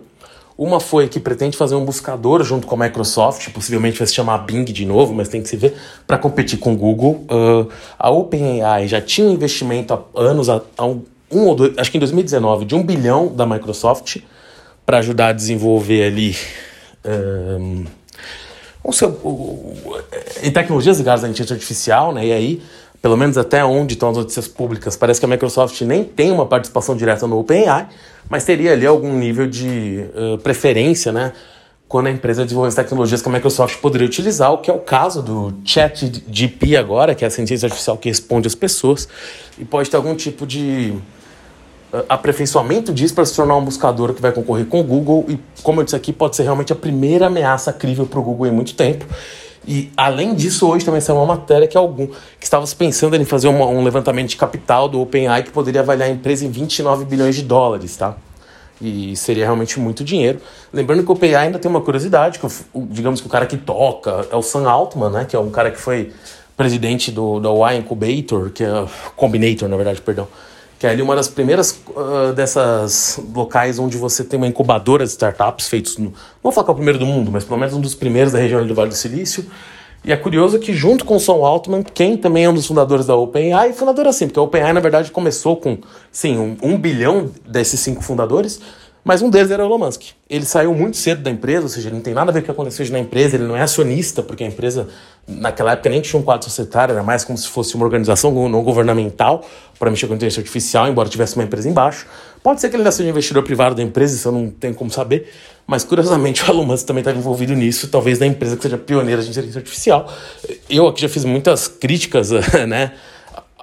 Uma 0.58 0.80
foi 0.80 1.08
que 1.08 1.20
pretende 1.20 1.58
fazer 1.58 1.76
um 1.76 1.84
buscador 1.84 2.44
junto 2.44 2.68
com 2.68 2.76
a 2.76 2.86
Microsoft, 2.86 3.50
possivelmente 3.50 3.98
vai 3.98 4.08
se 4.08 4.14
chamar 4.14 4.38
Bing 4.40 4.66
de 4.66 4.86
novo, 4.86 5.14
mas 5.14 5.28
tem 5.28 5.42
que 5.42 5.50
se 5.50 5.58
ver, 5.58 5.76
para 6.06 6.18
competir 6.18 6.60
com 6.60 6.74
o 6.74 6.76
Google. 6.76 7.26
Uh, 7.30 7.68
a 7.98 8.12
OpenAI 8.12 8.88
já 8.88 9.02
tinha 9.02 9.28
um 9.28 9.32
investimento 9.32 9.94
há 9.94 10.04
anos, 10.16 10.50
há 10.50 10.62
um, 10.82 11.02
um 11.32 11.48
ou 11.48 11.56
dois, 11.56 11.78
acho 11.78 11.90
que 11.90 11.98
em 11.98 12.00
2019, 12.00 12.66
de 12.66 12.76
um 12.76 12.84
bilhão 12.84 13.28
da 13.28 13.46
Microsoft 13.46 14.18
para 14.86 15.00
ajudar 15.00 15.30
a 15.30 15.34
desenvolver 15.34 16.04
ali 16.04 16.36
um, 17.04 17.86
em 20.44 20.52
tecnologias 20.52 20.98
ligadas 20.98 21.24
à 21.24 21.28
inteligência 21.28 21.54
artificial, 21.54 22.14
né? 22.14 22.28
E 22.28 22.33
aí, 22.33 22.62
pelo 23.04 23.18
menos 23.18 23.38
até 23.38 23.66
onde 23.66 23.95
estão 23.95 24.12
as 24.12 24.16
notícias 24.16 24.48
públicas, 24.48 24.95
parece 24.95 25.19
que 25.19 25.26
a 25.26 25.28
Microsoft 25.28 25.80
nem 25.81 26.06
tem 26.06 26.31
uma 26.31 26.45
participação 26.45 26.95
direta 26.95 27.28
no 27.28 27.38
OpenAI, 27.38 27.90
mas 28.30 28.45
teria 28.45 28.72
ali 28.72 28.88
algum 28.88 29.14
nível 29.18 29.45
de 29.45 30.06
uh, 30.16 30.38
preferência, 30.38 31.12
né? 31.12 31.33
Quando 31.86 32.07
a 32.07 32.12
empresa 32.12 32.45
desenvolve 32.45 32.69
as 32.69 32.76
tecnologias 32.76 33.22
que 33.22 33.28
a 33.28 33.31
Microsoft 33.33 33.81
poderia 33.81 34.07
utilizar, 34.07 34.54
o 34.54 34.60
que 34.60 34.72
é 34.72 34.74
o 34.74 34.80
caso 34.80 35.22
do 35.22 35.54
ChatGPT 35.66 36.78
agora, 36.78 37.14
que 37.14 37.26
é 37.26 37.28
a 37.28 37.30
ciência 37.30 37.66
artificial 37.66 37.98
que 37.98 38.07
responde 38.07 38.48
às 38.48 38.56
pessoas, 38.56 39.06
e 39.60 39.66
pode 39.66 39.90
ter 39.90 39.98
algum 39.98 40.16
tipo 40.16 40.48
de 40.48 40.95
aperfeiçoamento 42.07 42.94
disso 42.94 43.14
para 43.14 43.26
se 43.26 43.36
tornar 43.36 43.57
um 43.57 43.66
buscador 43.66 44.14
que 44.14 44.22
vai 44.22 44.31
concorrer 44.31 44.66
com 44.66 44.80
o 44.80 44.83
Google 44.83 45.26
e, 45.28 45.38
como 45.62 45.81
eu 45.81 45.83
disse 45.83 45.95
aqui, 45.95 46.14
pode 46.14 46.38
ser 46.38 46.44
realmente 46.44 46.72
a 46.72 46.76
primeira 46.76 47.28
ameaça 47.28 47.74
crível 47.74 48.06
para 48.06 48.19
o 48.19 48.24
Google 48.24 48.48
em 48.48 48.52
muito 48.52 48.74
tempo. 48.76 49.06
E 49.68 49.92
além 49.96 50.36
disso, 50.36 50.68
hoje 50.68 50.84
também 50.84 51.00
saiu 51.00 51.18
uma 51.18 51.26
matéria 51.26 51.68
que 51.68 51.78
algum 51.78 52.08
que 52.08 52.16
estava 52.44 52.66
pensando 52.78 53.16
em 53.16 53.26
fazer 53.26 53.48
uma, 53.48 53.66
um 53.66 53.84
levantamento 53.84 54.30
de 54.30 54.36
capital 54.36 54.90
do 54.90 55.00
OpenAI 55.02 55.44
que 55.44 55.52
poderia 55.52 55.82
avaliar 55.82 56.10
a 56.10 56.12
empresa 56.12 56.46
em 56.46 56.52
29 56.52 57.06
bilhões 57.06 57.36
de 57.36 57.44
dólares, 57.44 57.96
tá? 57.96 58.16
E 58.82 59.16
seria 59.16 59.46
realmente 59.46 59.80
muito 59.80 60.04
dinheiro. 60.04 60.42
Lembrando 60.74 61.04
que 61.04 61.10
o 61.10 61.14
OpenAI 61.14 61.46
ainda 61.46 61.60
tem 61.60 61.72
uma 61.72 61.82
curiosidade, 61.82 62.40
que 62.40 62.46
o, 62.46 62.88
digamos 62.90 63.22
que 63.22 63.28
o 63.28 63.30
cara 63.30 63.46
que 63.46 63.56
toca 63.56 64.28
é 64.30 64.36
o 64.36 64.42
Sam 64.42 64.70
Altman, 64.70 65.10
né? 65.10 65.26
Que 65.26 65.36
é 65.36 65.40
um 65.40 65.50
cara 65.50 65.72
que 65.72 65.80
foi 65.80 66.12
presidente 66.58 67.12
do, 67.12 67.40
da 67.40 67.50
Y 67.50 67.80
Incubator, 67.80 68.50
que 68.50 68.64
é 68.64 68.86
Combinator, 69.16 69.70
na 69.70 69.78
verdade, 69.78 70.02
perdão 70.02 70.28
que 70.83 70.87
é 70.87 70.90
ali 70.90 71.02
uma 71.02 71.16
das 71.16 71.30
primeiras 71.30 71.80
uh, 71.95 72.33
dessas 72.33 73.18
locais 73.33 73.80
onde 73.80 73.95
você 73.95 74.21
tem 74.21 74.35
uma 74.35 74.47
incubadora 74.47 75.06
de 75.06 75.11
startups 75.11 75.69
feitos 75.69 75.97
no, 75.97 76.07
não 76.07 76.13
vou 76.44 76.52
falar 76.52 76.66
que 76.66 76.71
é 76.71 76.73
o 76.73 76.75
primeiro 76.75 76.99
do 76.99 77.06
mundo, 77.06 77.31
mas 77.31 77.45
pelo 77.45 77.57
menos 77.57 77.73
um 77.73 77.80
dos 77.80 77.95
primeiros 77.95 78.33
da 78.33 78.40
região 78.40 78.68
do 78.68 78.75
Vale 78.75 78.90
do 78.90 78.94
Silício. 78.94 79.45
E 80.04 80.11
é 80.11 80.18
curioso 80.18 80.59
que 80.59 80.73
junto 80.73 81.06
com 81.06 81.16
o 81.16 81.21
Sam 81.21 81.35
Altman, 81.35 81.83
quem 81.83 82.18
também 82.18 82.44
é 82.44 82.49
um 82.49 82.54
dos 82.54 82.68
fundadores 82.68 83.06
da 83.06 83.16
OpenAI, 83.16 83.71
fundador 83.71 84.07
assim, 84.07 84.28
porque 84.28 84.37
a 84.37 84.44
OpenAI 84.44 84.73
na 84.73 84.81
verdade 84.81 85.09
começou 85.09 85.56
com, 85.56 85.78
sim, 86.11 86.37
um, 86.37 86.57
um 86.61 86.78
bilhão 86.78 87.30
desses 87.47 87.80
cinco 87.80 88.04
fundadores, 88.04 88.59
Mas 89.04 89.22
um 89.22 89.30
deles 89.30 89.52
era 89.52 89.64
o 89.64 89.68
Elon 89.68 89.80
Musk. 89.80 90.02
Ele 90.30 90.45
saiu 90.45 90.74
muito 90.74 90.95
cedo 90.95 91.22
da 91.22 91.30
empresa, 91.30 91.64
ou 91.64 91.69
seja, 91.69 91.90
ele 91.90 91.95
não 91.95 92.02
tem 92.02 92.14
nada 92.14 92.31
a 92.31 92.33
ver 92.33 92.40
com 92.40 92.44
o 92.44 92.45
que 92.45 92.52
aconteceu 92.52 92.90
na 92.90 93.00
empresa, 93.00 93.36
ele 93.36 93.44
não 93.44 93.56
é 93.56 93.62
acionista, 93.62 94.24
porque 94.24 94.44
a 94.44 94.48
empresa, 94.48 94.88
naquela 95.28 95.74
época, 95.74 95.90
nem 95.90 96.00
tinha 96.00 96.18
um 96.18 96.24
quadro 96.24 96.45
societário, 96.45 96.94
era 96.94 97.04
mais 97.04 97.26
como 97.26 97.38
se 97.38 97.48
fosse 97.50 97.76
uma 97.76 97.83
organização 97.83 98.31
não 98.48 98.64
governamental 98.64 99.45
para 99.78 99.92
mexer 99.92 100.07
com 100.07 100.16
inteligência 100.16 100.40
artificial, 100.40 100.88
embora 100.88 101.10
tivesse 101.10 101.36
uma 101.36 101.44
empresa 101.44 101.68
embaixo. 101.68 102.07
Pode 102.42 102.62
ser 102.62 102.69
que 102.69 102.78
ele 102.78 102.90
seja 102.92 103.10
investidor 103.10 103.44
privado 103.44 103.76
da 103.76 103.83
empresa, 103.83 104.16
isso 104.16 104.28
eu 104.28 104.31
não 104.31 104.50
tenho 104.50 104.74
como 104.74 104.90
saber, 104.90 105.30
mas 105.68 105.83
curiosamente 105.83 106.42
o 106.50 106.50
Elon 106.50 106.66
Musk 106.66 106.86
também 106.86 107.02
estava 107.02 107.18
envolvido 107.18 107.54
nisso, 107.54 107.90
talvez 107.90 108.19
da 108.19 108.26
empresa 108.26 108.56
que 108.56 108.64
seja 108.64 108.78
pioneira 108.78 109.22
de 109.22 109.30
inteligência 109.30 109.60
artificial. 109.60 110.12
Eu 110.69 110.88
aqui 110.88 111.02
já 111.02 111.10
fiz 111.10 111.26
muitas 111.26 111.68
críticas, 111.68 112.31
né? 112.68 112.94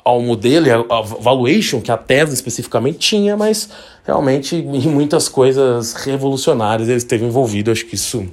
Ao 0.05 0.21
modelo 0.21 0.67
e 0.67 0.71
a 0.71 1.01
valuation 1.01 1.81
que 1.81 1.93
a 1.93 1.97
Tesla 1.97 2.35
especificamente 2.35 2.99
tinha, 2.99 3.37
mas 3.37 3.69
realmente 4.05 4.57
em 4.57 4.89
muitas 4.89 5.29
coisas 5.29 5.95
revolucionárias 5.95 6.89
ele 6.89 6.99
esteve 6.99 7.25
envolvido. 7.25 7.71
Acho 7.71 7.87
que 7.87 7.95
isso 7.95 8.27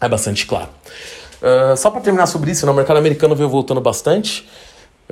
é 0.00 0.08
bastante 0.08 0.46
claro. 0.46 0.68
Uh, 1.42 1.76
só 1.76 1.90
para 1.90 2.00
terminar 2.00 2.26
sobre 2.26 2.52
isso, 2.52 2.64
né, 2.64 2.72
o 2.72 2.74
mercado 2.74 2.98
americano 2.98 3.34
veio 3.34 3.48
voltando 3.48 3.80
bastante. 3.80 4.48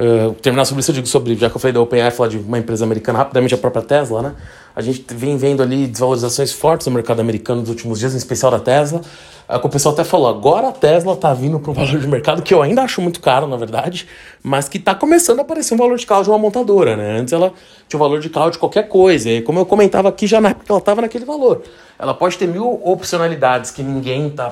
Uh, 0.01 0.33
terminar 0.37 0.65
sobre 0.65 0.81
isso, 0.81 0.91
eu 0.91 0.95
digo 0.95 1.07
sobre, 1.07 1.35
já 1.35 1.51
que 1.51 1.57
eu 1.57 1.61
falei 1.61 1.75
da 1.75 1.81
OpenAI, 1.83 2.11
falar 2.11 2.31
de 2.31 2.39
uma 2.39 2.59
empresa 2.59 2.87
americana, 2.87 3.19
rapidamente 3.19 3.55
a 3.55 3.59
própria 3.59 3.83
Tesla, 3.83 4.23
né? 4.23 4.35
A 4.75 4.81
gente 4.81 5.05
vem 5.13 5.37
vendo 5.37 5.63
ali 5.63 5.87
desvalorizações 5.87 6.53
fortes 6.53 6.87
no 6.87 6.93
mercado 6.95 7.21
americano 7.21 7.61
nos 7.61 7.69
últimos 7.69 7.99
dias, 7.99 8.15
em 8.15 8.17
especial 8.17 8.51
da 8.51 8.59
Tesla. 8.59 9.03
Uh, 9.47 9.57
o 9.63 9.69
pessoal 9.69 9.93
até 9.93 10.03
falou, 10.03 10.27
agora 10.27 10.69
a 10.69 10.73
Tesla 10.73 11.15
tá 11.17 11.35
vindo 11.35 11.61
para 11.61 11.71
um 11.71 11.75
valor 11.77 12.01
de 12.01 12.07
mercado 12.09 12.41
que 12.41 12.55
eu 12.55 12.63
ainda 12.63 12.83
acho 12.83 13.03
muito 13.03 13.21
caro, 13.21 13.47
na 13.47 13.59
verdade, 13.59 14.09
mas 14.43 14.71
que 14.71 14.79
tá 14.79 14.95
começando 14.95 15.41
a 15.41 15.43
aparecer 15.43 15.75
um 15.75 15.77
valor 15.77 15.99
de 15.99 16.07
carro 16.07 16.23
de 16.23 16.31
uma 16.31 16.39
montadora, 16.39 16.97
né? 16.97 17.19
Antes 17.19 17.35
ela 17.35 17.53
tinha 17.87 17.99
um 17.99 18.03
valor 18.03 18.21
de 18.21 18.31
carro 18.31 18.51
de 18.51 18.57
qualquer 18.57 18.89
coisa, 18.89 19.29
e 19.29 19.43
como 19.43 19.59
eu 19.59 19.67
comentava 19.67 20.09
aqui, 20.09 20.27
já 20.27 20.41
na 20.41 20.49
época 20.49 20.73
ela 20.73 20.81
tava 20.81 21.03
naquele 21.03 21.27
valor. 21.27 21.63
Ela 21.99 22.15
pode 22.15 22.39
ter 22.39 22.49
mil 22.49 22.81
opcionalidades 22.83 23.71
que 23.71 23.83
ninguém 23.83 24.31
tá 24.31 24.49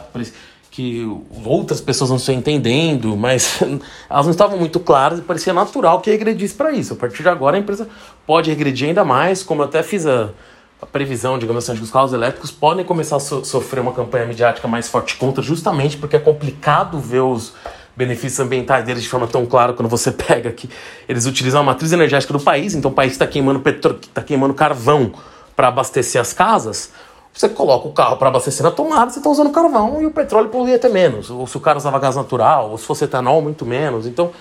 que 0.78 1.04
outras 1.44 1.80
pessoas 1.80 2.08
não 2.08 2.18
estão 2.18 2.32
entendendo, 2.32 3.16
mas 3.16 3.60
elas 4.08 4.26
não 4.26 4.30
estavam 4.30 4.56
muito 4.56 4.78
claras 4.78 5.18
e 5.18 5.22
parecia 5.22 5.52
natural 5.52 6.00
que 6.00 6.08
regredisse 6.08 6.54
para 6.54 6.70
isso. 6.70 6.92
A 6.92 6.96
partir 6.96 7.24
de 7.24 7.28
agora 7.28 7.56
a 7.56 7.58
empresa 7.58 7.88
pode 8.24 8.48
regredir 8.48 8.86
ainda 8.86 9.04
mais, 9.04 9.42
como 9.42 9.62
eu 9.62 9.66
até 9.66 9.82
fiz 9.82 10.06
a, 10.06 10.30
a 10.80 10.86
previsão, 10.86 11.36
digamos 11.36 11.64
assim, 11.64 11.76
que 11.76 11.82
os 11.82 11.90
carros 11.90 12.12
elétricos 12.12 12.52
podem 12.52 12.84
começar 12.84 13.16
a 13.16 13.18
so 13.18 13.44
sofrer 13.44 13.80
uma 13.80 13.90
campanha 13.90 14.24
midiática 14.24 14.68
mais 14.68 14.88
forte 14.88 15.16
contra, 15.16 15.42
justamente 15.42 15.96
porque 15.96 16.14
é 16.14 16.20
complicado 16.20 17.00
ver 17.00 17.22
os 17.22 17.54
benefícios 17.96 18.38
ambientais 18.38 18.84
deles 18.84 19.02
de 19.02 19.08
forma 19.08 19.26
tão 19.26 19.44
clara 19.46 19.72
quando 19.72 19.88
você 19.88 20.12
pega 20.28 20.52
que 20.52 20.70
eles 21.08 21.26
utilizam 21.26 21.60
a 21.60 21.64
matriz 21.64 21.90
energética 21.90 22.32
do 22.32 22.38
país, 22.38 22.72
então 22.72 22.92
o 22.92 22.94
país 22.94 23.14
está 23.14 23.26
queimando 23.26 23.58
petróleo, 23.58 23.98
está 24.00 24.22
queimando 24.22 24.54
carvão 24.54 25.12
para 25.56 25.66
abastecer 25.66 26.20
as 26.20 26.32
casas, 26.32 26.92
você 27.38 27.48
coloca 27.48 27.86
o 27.86 27.92
carro 27.92 28.16
para 28.16 28.28
abastecer 28.28 28.64
na 28.64 28.72
tomada, 28.72 29.12
você 29.12 29.20
está 29.20 29.30
usando 29.30 29.50
carvão 29.50 30.02
e 30.02 30.06
o 30.06 30.10
petróleo 30.10 30.48
polui 30.48 30.74
até 30.74 30.88
menos. 30.88 31.30
Ou 31.30 31.46
se 31.46 31.56
o 31.56 31.60
cara 31.60 31.78
usava 31.78 31.96
gás 32.00 32.16
natural, 32.16 32.72
ou 32.72 32.76
se 32.76 32.84
fosse 32.84 33.04
etanol, 33.04 33.40
muito 33.40 33.64
menos. 33.64 34.08
Então, 34.08 34.32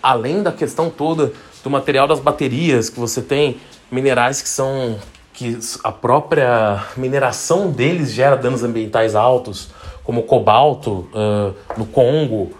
além 0.00 0.40
da 0.40 0.52
questão 0.52 0.88
toda 0.88 1.32
do 1.64 1.68
material 1.68 2.06
das 2.06 2.20
baterias, 2.20 2.88
que 2.88 3.00
você 3.00 3.20
tem 3.20 3.56
minerais 3.90 4.40
que 4.40 4.48
são. 4.48 4.96
que 5.32 5.58
a 5.82 5.90
própria 5.90 6.84
mineração 6.96 7.72
deles 7.72 8.12
gera 8.12 8.36
danos 8.36 8.62
ambientais 8.62 9.16
altos, 9.16 9.70
como 10.04 10.22
cobalto 10.22 11.08
uh, 11.12 11.52
no 11.76 11.86
Congo, 11.86 12.52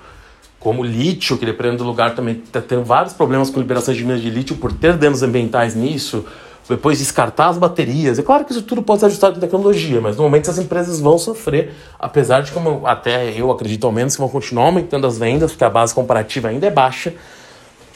como 0.58 0.82
lítio, 0.82 1.38
que 1.38 1.46
dependendo 1.46 1.84
do 1.84 1.84
lugar 1.84 2.16
também 2.16 2.42
está 2.44 2.60
tendo 2.60 2.82
vários 2.82 3.12
problemas 3.12 3.48
com 3.48 3.60
liberação 3.60 3.94
de 3.94 4.02
minas 4.02 4.20
de 4.20 4.30
lítio 4.30 4.56
por 4.56 4.72
ter 4.72 4.96
danos 4.96 5.22
ambientais 5.22 5.76
nisso 5.76 6.24
depois 6.68 6.98
descartar 6.98 7.48
as 7.48 7.58
baterias. 7.58 8.18
É 8.18 8.22
claro 8.22 8.44
que 8.44 8.52
isso 8.52 8.62
tudo 8.62 8.82
pode 8.82 9.00
ser 9.00 9.06
ajustado 9.06 9.34
com 9.34 9.40
tecnologia, 9.40 10.00
mas 10.00 10.16
no 10.16 10.22
momento 10.22 10.44
essas 10.44 10.58
empresas 10.58 11.00
vão 11.00 11.18
sofrer, 11.18 11.72
apesar 11.98 12.42
de 12.42 12.52
como 12.52 12.86
até 12.86 13.38
eu 13.38 13.50
acredito 13.50 13.86
ao 13.86 13.92
menos 13.92 14.14
que 14.14 14.20
vão 14.20 14.28
continuar 14.28 14.66
aumentando 14.66 15.06
as 15.06 15.18
vendas, 15.18 15.52
porque 15.52 15.64
a 15.64 15.70
base 15.70 15.94
comparativa 15.94 16.48
ainda 16.48 16.66
é 16.66 16.70
baixa. 16.70 17.14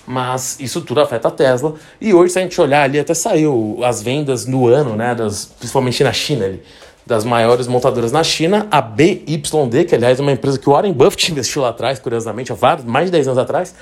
Mas 0.07 0.59
isso 0.59 0.81
tudo 0.81 1.01
afeta 1.01 1.29
a 1.29 1.31
Tesla. 1.31 1.75
E 2.01 2.15
hoje, 2.15 2.33
se 2.33 2.39
a 2.39 2.43
gente 2.43 2.59
olhar 2.59 2.83
ali, 2.83 2.99
até 2.99 3.13
saiu 3.13 3.81
as 3.85 4.03
vendas 4.03 4.47
no 4.47 4.67
ano, 4.67 4.97
né? 4.97 5.15
Das, 5.15 5.45
principalmente 5.45 6.03
na 6.03 6.15
China 6.15 6.47
ali, 6.47 6.63
das 7.05 7.25
maiores 7.25 7.67
montadoras 7.67 8.11
na 8.11 8.25
China, 8.25 8.67
a 8.71 8.81
BYD, 8.81 9.85
que 9.87 9.95
aliás 9.95 10.19
é 10.19 10.23
uma 10.23 10.33
empresa 10.33 10.59
que 10.59 10.67
o 10.67 10.73
Warren 10.73 10.95
Buffett 10.95 11.31
investiu 11.33 11.61
lá 11.61 11.69
atrás, 11.69 11.99
curiosamente, 11.99 12.51
há 12.51 12.55
vários, 12.55 12.87
mais 12.87 13.07
de 13.07 13.13
10 13.13 13.29
anos 13.29 13.39
atrás 13.39 13.75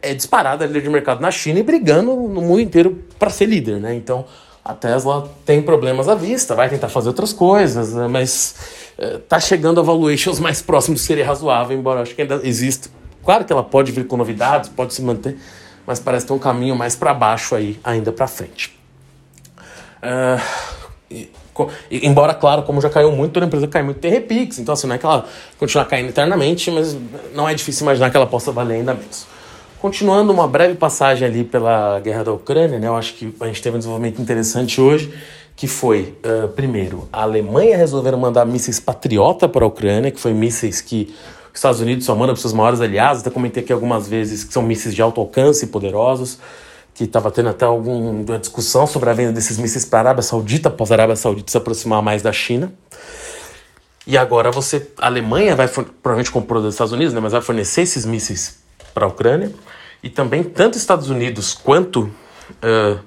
é 0.00 0.14
disparada 0.14 0.66
líder 0.66 0.82
de 0.82 0.88
mercado 0.88 1.20
na 1.20 1.30
China 1.30 1.58
e 1.58 1.62
brigando 1.62 2.14
no 2.14 2.40
mundo 2.40 2.60
inteiro 2.60 3.04
para 3.18 3.30
ser 3.30 3.46
líder, 3.46 3.80
né? 3.80 3.94
Então 3.94 4.24
a 4.64 4.72
Tesla 4.72 5.30
tem 5.44 5.60
problemas 5.60 6.08
à 6.08 6.14
vista, 6.14 6.54
vai 6.54 6.70
tentar 6.70 6.88
fazer 6.88 7.08
outras 7.08 7.34
coisas, 7.34 7.92
né? 7.92 8.08
mas 8.08 8.54
é, 8.96 9.18
tá 9.18 9.38
chegando 9.38 9.78
a 9.78 9.82
valuations 9.82 10.40
mais 10.40 10.62
próximos 10.62 11.00
de 11.00 11.06
ser 11.06 11.20
razoável, 11.22 11.76
embora 11.76 12.00
acho 12.00 12.14
que 12.14 12.22
ainda 12.22 12.40
exista. 12.42 12.88
Claro 13.22 13.44
que 13.44 13.52
ela 13.52 13.62
pode 13.62 13.92
vir 13.92 14.06
com 14.06 14.16
novidades, 14.16 14.70
pode 14.70 14.94
se 14.94 15.02
manter, 15.02 15.36
mas 15.86 16.00
parece 16.00 16.26
ter 16.26 16.32
um 16.32 16.38
caminho 16.38 16.74
mais 16.74 16.96
para 16.96 17.12
baixo 17.12 17.54
aí 17.54 17.78
ainda 17.84 18.10
para 18.10 18.26
frente. 18.26 18.78
Uh, 20.02 20.40
e, 21.10 21.30
e, 21.90 22.06
embora, 22.06 22.32
claro, 22.32 22.62
como 22.62 22.80
já 22.80 22.88
caiu 22.88 23.12
muito, 23.12 23.32
toda 23.32 23.44
empresa 23.44 23.68
cai 23.68 23.82
muito, 23.82 24.00
tem 24.00 24.10
repix, 24.10 24.58
então 24.58 24.72
assim, 24.72 24.86
não 24.86 24.94
é 24.94 24.98
que 24.98 25.04
ela 25.04 25.26
continue 25.58 25.84
caindo 25.84 26.08
eternamente, 26.08 26.70
mas 26.70 26.96
não 27.34 27.46
é 27.46 27.54
difícil 27.54 27.84
imaginar 27.84 28.10
que 28.10 28.16
ela 28.16 28.26
possa 28.26 28.50
valer 28.50 28.76
ainda 28.76 28.94
menos. 28.94 29.33
Continuando 29.84 30.32
uma 30.32 30.48
breve 30.48 30.76
passagem 30.76 31.28
ali 31.28 31.44
pela 31.44 32.00
guerra 32.00 32.24
da 32.24 32.32
Ucrânia, 32.32 32.78
né, 32.78 32.86
eu 32.86 32.96
acho 32.96 33.12
que 33.16 33.34
a 33.38 33.44
gente 33.44 33.60
teve 33.60 33.76
um 33.76 33.78
desenvolvimento 33.78 34.18
interessante 34.18 34.80
hoje, 34.80 35.12
que 35.54 35.68
foi, 35.68 36.16
uh, 36.24 36.48
primeiro, 36.48 37.06
a 37.12 37.20
Alemanha 37.20 37.76
resolveram 37.76 38.16
mandar 38.16 38.46
mísseis 38.46 38.80
Patriota 38.80 39.46
para 39.46 39.62
a 39.62 39.68
Ucrânia, 39.68 40.10
que 40.10 40.18
foi 40.18 40.32
mísseis 40.32 40.80
que 40.80 41.14
os 41.52 41.58
Estados 41.58 41.82
Unidos 41.82 42.06
só 42.06 42.14
manda 42.14 42.32
para 42.32 42.40
seus 42.40 42.54
maiores 42.54 42.80
aliados, 42.80 43.20
até 43.20 43.28
comentei 43.28 43.62
aqui 43.62 43.74
algumas 43.74 44.08
vezes 44.08 44.42
que 44.42 44.54
são 44.54 44.62
mísseis 44.62 44.94
de 44.94 45.02
alto 45.02 45.20
alcance 45.20 45.66
e 45.66 45.68
poderosos, 45.68 46.38
que 46.94 47.04
estava 47.04 47.30
tendo 47.30 47.50
até 47.50 47.66
alguma 47.66 48.38
discussão 48.38 48.86
sobre 48.86 49.10
a 49.10 49.12
venda 49.12 49.32
desses 49.32 49.58
mísseis 49.58 49.84
para 49.84 49.98
a 49.98 50.00
Arábia 50.00 50.22
Saudita, 50.22 50.70
após 50.70 50.90
a 50.90 50.94
Arábia 50.94 51.14
Saudita 51.14 51.50
se 51.50 51.58
aproximar 51.58 52.00
mais 52.00 52.22
da 52.22 52.32
China. 52.32 52.72
E 54.06 54.16
agora 54.16 54.50
você, 54.50 54.88
a 54.96 55.08
Alemanha 55.08 55.54
vai, 55.54 55.68
provavelmente 55.68 56.30
comprou 56.30 56.62
dos 56.62 56.72
Estados 56.72 56.94
Unidos, 56.94 57.12
né, 57.12 57.20
mas 57.20 57.32
vai 57.32 57.42
fornecer 57.42 57.82
esses 57.82 58.06
mísseis 58.06 58.63
para 58.94 59.04
a 59.04 59.08
Ucrânia. 59.08 59.52
E 60.02 60.08
também 60.08 60.44
tanto 60.44 60.78
Estados 60.78 61.10
Unidos 61.10 61.52
quanto 61.52 62.02
uh, 62.02 62.98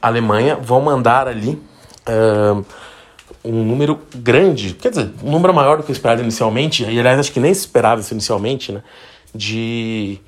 Alemanha 0.00 0.56
vão 0.56 0.80
mandar 0.80 1.26
ali 1.26 1.60
uh, 2.08 2.64
um 3.44 3.64
número 3.64 4.00
grande, 4.14 4.74
quer 4.74 4.90
dizer, 4.90 5.10
um 5.22 5.30
número 5.30 5.52
maior 5.52 5.76
do 5.76 5.82
que 5.82 5.92
esperado 5.92 6.22
inicialmente, 6.22 6.82
e 6.82 6.98
aliás 6.98 7.18
acho 7.18 7.32
que 7.32 7.40
nem 7.40 7.52
se 7.52 7.60
esperava 7.60 8.00
isso 8.00 8.14
inicialmente, 8.14 8.72
né, 8.72 8.82
de 9.34 10.18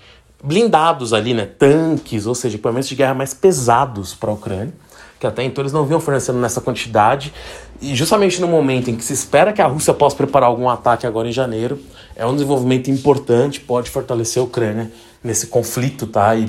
blindados 0.43 1.15
ali, 1.15 1.33
né, 1.33 1.47
tanques, 1.47 2.27
ou 2.27 2.35
seja, 2.35 2.57
equipamentos 2.57 2.89
de 2.89 2.95
guerra 2.95 3.15
mais 3.15 3.33
pesados 3.33 4.15
para 4.15 4.31
a 4.31 4.35
Ucrânia, 4.35 4.75
que 5.19 5.27
até 5.27 5.43
então 5.43 5.63
eles 5.63 5.73
não 5.73 5.85
vinham 5.85 6.01
fornecendo 6.01 6.39
nessa 6.39 6.61
quantidade, 6.61 7.33
e 7.81 7.95
justamente 7.95 8.41
no 8.41 8.49
momento 8.49 8.91
em 8.91 8.97
que 8.97 9.05
se 9.05 9.13
espera 9.13 9.53
que 9.53 9.61
a 9.61 9.67
Rússia 9.67 9.93
possa 9.93 10.17
preparar 10.17 10.49
algum 10.49 10.69
ataque 10.69 11.07
agora 11.07 11.29
em 11.29 11.33
janeiro, 11.33 11.79
é 12.15 12.27
um 12.27 12.33
desenvolvimento 12.33 12.91
importante, 12.91 13.61
pode 13.61 13.91
fortalecer 13.91 14.41
a 14.41 14.45
Ucrânia 14.45 14.91
nesse 15.23 15.49
conflito, 15.49 16.07
tá? 16.07 16.35
E 16.35 16.49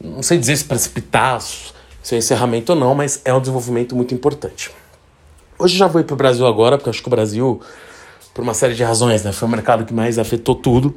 não 0.00 0.22
sei 0.22 0.38
dizer 0.38 0.56
se 0.56 0.64
precipitar 0.64 1.40
se 1.40 2.14
é 2.14 2.18
encerramento 2.18 2.72
ou 2.72 2.78
não, 2.78 2.94
mas 2.94 3.20
é 3.24 3.34
um 3.34 3.40
desenvolvimento 3.40 3.94
muito 3.94 4.14
importante. 4.14 4.70
Hoje 5.58 5.76
já 5.76 5.86
vou 5.86 6.00
ir 6.00 6.04
para 6.04 6.14
o 6.14 6.16
Brasil 6.16 6.46
agora, 6.46 6.78
porque 6.78 6.88
acho 6.88 7.02
que 7.02 7.08
o 7.08 7.10
Brasil, 7.10 7.60
por 8.32 8.42
uma 8.42 8.54
série 8.54 8.74
de 8.74 8.82
razões, 8.82 9.24
né, 9.24 9.32
foi 9.32 9.46
o 9.46 9.50
mercado 9.50 9.84
que 9.84 9.92
mais 9.92 10.18
afetou 10.18 10.54
tudo. 10.54 10.94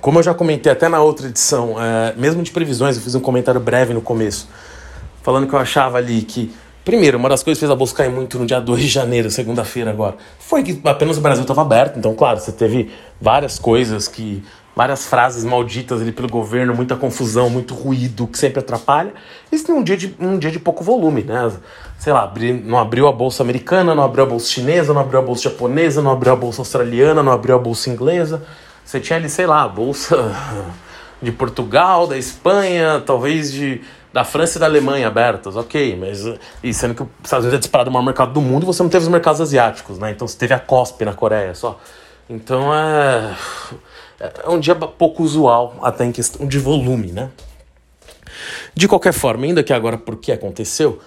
Como 0.00 0.18
eu 0.18 0.22
já 0.22 0.32
comentei 0.32 0.70
até 0.70 0.88
na 0.88 1.02
outra 1.02 1.26
edição, 1.26 1.74
é, 1.80 2.14
mesmo 2.16 2.42
de 2.42 2.50
previsões, 2.50 2.96
eu 2.96 3.02
fiz 3.02 3.14
um 3.14 3.20
comentário 3.20 3.60
breve 3.60 3.92
no 3.92 4.00
começo, 4.00 4.48
falando 5.24 5.48
que 5.48 5.54
eu 5.54 5.58
achava 5.58 5.96
ali 5.96 6.20
que, 6.22 6.54
primeiro, 6.84 7.16
uma 7.18 7.30
das 7.30 7.42
coisas 7.42 7.58
que 7.58 7.66
fez 7.66 7.72
a 7.72 7.74
bolsa 7.74 7.96
cair 7.96 8.10
muito 8.10 8.38
no 8.38 8.44
dia 8.44 8.60
2 8.60 8.82
de 8.82 8.88
janeiro, 8.88 9.30
segunda-feira 9.30 9.90
agora, 9.90 10.16
foi 10.38 10.62
que 10.62 10.78
apenas 10.84 11.16
o 11.16 11.22
Brasil 11.22 11.42
estava 11.42 11.62
aberto. 11.62 11.98
Então, 11.98 12.14
claro, 12.14 12.38
você 12.38 12.52
teve 12.52 12.92
várias 13.18 13.58
coisas 13.58 14.06
que 14.06 14.44
várias 14.76 15.06
frases 15.06 15.44
malditas 15.44 16.02
ali 16.02 16.12
pelo 16.12 16.28
governo, 16.28 16.74
muita 16.74 16.94
confusão, 16.94 17.48
muito 17.48 17.74
ruído 17.74 18.26
que 18.26 18.36
sempre 18.36 18.58
atrapalha. 18.58 19.14
Isso 19.50 19.70
em 19.72 19.74
um 19.74 19.82
dia 19.82 19.96
de, 19.96 20.14
um 20.20 20.38
dia 20.38 20.50
de 20.50 20.58
pouco 20.58 20.84
volume, 20.84 21.22
né? 21.22 21.50
Sei 21.98 22.12
lá, 22.12 22.24
abri, 22.24 22.52
não 22.52 22.78
abriu 22.78 23.06
a 23.06 23.12
bolsa 23.12 23.42
americana, 23.42 23.94
não 23.94 24.02
abriu 24.02 24.24
a 24.24 24.26
bolsa 24.26 24.48
chinesa, 24.48 24.92
não 24.92 25.00
abriu 25.00 25.20
a 25.20 25.22
bolsa 25.22 25.44
japonesa, 25.44 26.02
não 26.02 26.10
abriu 26.10 26.32
a 26.32 26.36
bolsa 26.36 26.60
australiana, 26.60 27.22
não 27.22 27.32
abriu 27.32 27.54
a 27.54 27.58
bolsa 27.58 27.88
inglesa. 27.88 28.42
Você 28.84 29.00
tinha 29.00 29.18
ali, 29.18 29.30
sei 29.30 29.46
lá, 29.46 29.62
a 29.62 29.68
bolsa 29.68 30.36
de 31.22 31.32
Portugal, 31.32 32.06
da 32.06 32.18
Espanha, 32.18 33.02
talvez 33.06 33.50
de 33.50 33.80
da 34.14 34.24
França 34.24 34.58
e 34.58 34.60
da 34.60 34.66
Alemanha 34.66 35.08
abertas, 35.08 35.56
ok, 35.56 35.96
mas 35.96 36.24
e 36.62 36.72
sendo 36.72 36.94
que 36.94 37.02
os 37.02 37.08
Estados 37.24 37.44
Unidos 37.44 37.56
é 37.56 37.58
disparado 37.58 37.90
o 37.90 37.92
maior 37.92 38.04
mercado 38.04 38.32
do 38.32 38.40
mundo, 38.40 38.64
você 38.64 38.80
não 38.80 38.88
teve 38.88 39.02
os 39.02 39.10
mercados 39.10 39.40
asiáticos, 39.40 39.98
né? 39.98 40.12
Então 40.12 40.28
você 40.28 40.38
teve 40.38 40.54
a 40.54 40.60
COSP 40.60 41.04
na 41.04 41.12
Coreia 41.12 41.52
só. 41.52 41.80
Então 42.30 42.72
é 42.72 43.34
é 44.46 44.48
um 44.48 44.60
dia 44.60 44.76
pouco 44.76 45.24
usual, 45.24 45.74
até 45.82 46.04
em 46.04 46.12
questão 46.12 46.46
de 46.46 46.60
volume, 46.60 47.10
né? 47.10 47.30
De 48.72 48.86
qualquer 48.86 49.12
forma, 49.12 49.46
ainda 49.46 49.64
que 49.64 49.72
agora 49.72 49.98
porque 49.98 50.30
aconteceu, 50.30 51.00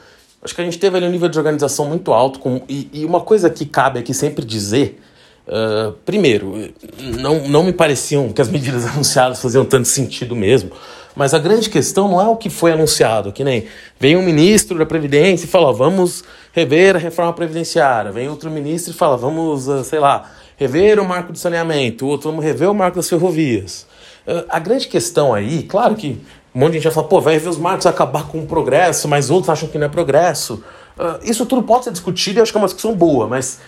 Acho 0.43 0.53
que 0.53 0.61
a 0.61 0.63
gente 0.63 0.77
teve 0.77 0.95
ali 0.95 1.05
um 1.07 1.09
nível 1.09 1.27
de 1.27 1.37
organização 1.37 1.85
muito 1.85 2.13
alto. 2.13 2.39
Com, 2.39 2.61
e, 2.69 2.89
e 2.93 3.05
uma 3.05 3.21
coisa 3.21 3.49
que 3.49 3.65
cabe 3.65 3.99
aqui 3.99 4.13
sempre 4.13 4.45
dizer. 4.45 5.01
Uh, 5.47 5.93
primeiro, 6.05 6.71
não, 7.19 7.47
não 7.47 7.63
me 7.63 7.71
pareciam 7.71 8.31
que 8.33 8.41
as 8.41 8.49
medidas 8.49 8.85
anunciadas 8.87 9.41
faziam 9.41 9.65
tanto 9.65 9.87
sentido 9.87 10.35
mesmo. 10.35 10.71
Mas 11.17 11.33
a 11.33 11.39
grande 11.39 11.67
questão 11.67 12.07
não 12.07 12.21
é 12.21 12.27
o 12.27 12.35
que 12.35 12.47
foi 12.47 12.71
anunciado, 12.71 13.31
que 13.31 13.43
nem 13.43 13.65
vem 13.99 14.15
um 14.15 14.21
ministro 14.21 14.77
da 14.77 14.85
Previdência 14.85 15.45
e 15.45 15.47
fala, 15.47 15.73
vamos 15.73 16.23
rever 16.53 16.95
a 16.95 16.99
reforma 16.99 17.33
previdenciária. 17.33 18.11
Vem 18.11 18.29
outro 18.29 18.51
ministro 18.51 18.93
e 18.93 18.95
fala, 18.95 19.17
vamos, 19.17 19.67
uh, 19.67 19.83
sei 19.83 19.97
lá, 19.97 20.29
rever 20.55 20.99
o 20.99 21.05
marco 21.05 21.33
do 21.33 21.39
saneamento. 21.39 22.05
O 22.05 22.09
outro, 22.09 22.29
vamos 22.29 22.45
rever 22.45 22.69
o 22.69 22.73
marco 22.75 22.97
das 22.97 23.09
ferrovias. 23.09 23.87
Uh, 24.27 24.45
a 24.47 24.59
grande 24.59 24.87
questão 24.87 25.33
aí, 25.33 25.63
claro 25.63 25.95
que 25.95 26.21
um 26.53 26.59
monte 26.59 26.73
de 26.73 26.77
gente 26.77 26.83
vai 26.83 26.93
falar, 26.93 27.07
pô, 27.07 27.19
vai 27.19 27.33
rever 27.33 27.49
os 27.49 27.57
marcos, 27.57 27.87
acabar 27.87 28.27
com 28.27 28.37
o 28.37 28.45
progresso, 28.45 29.07
mas 29.07 29.31
outros 29.31 29.49
acham 29.49 29.67
que 29.67 29.79
não 29.79 29.87
é 29.87 29.89
progresso. 29.89 30.63
Uh, 30.99 31.17
isso 31.23 31.47
tudo 31.47 31.63
pode 31.63 31.85
ser 31.85 31.91
discutido 31.91 32.37
e 32.37 32.41
acho 32.43 32.51
que 32.51 32.57
é 32.59 32.61
uma 32.61 32.67
discussão 32.67 32.95
boa, 32.95 33.25
mas 33.25 33.59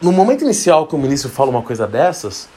no 0.00 0.12
momento 0.12 0.44
inicial 0.44 0.86
que 0.86 0.94
o 0.94 0.98
ministro 0.98 1.28
fala 1.28 1.50
uma 1.50 1.62
coisa 1.62 1.88
dessas, 1.88 2.48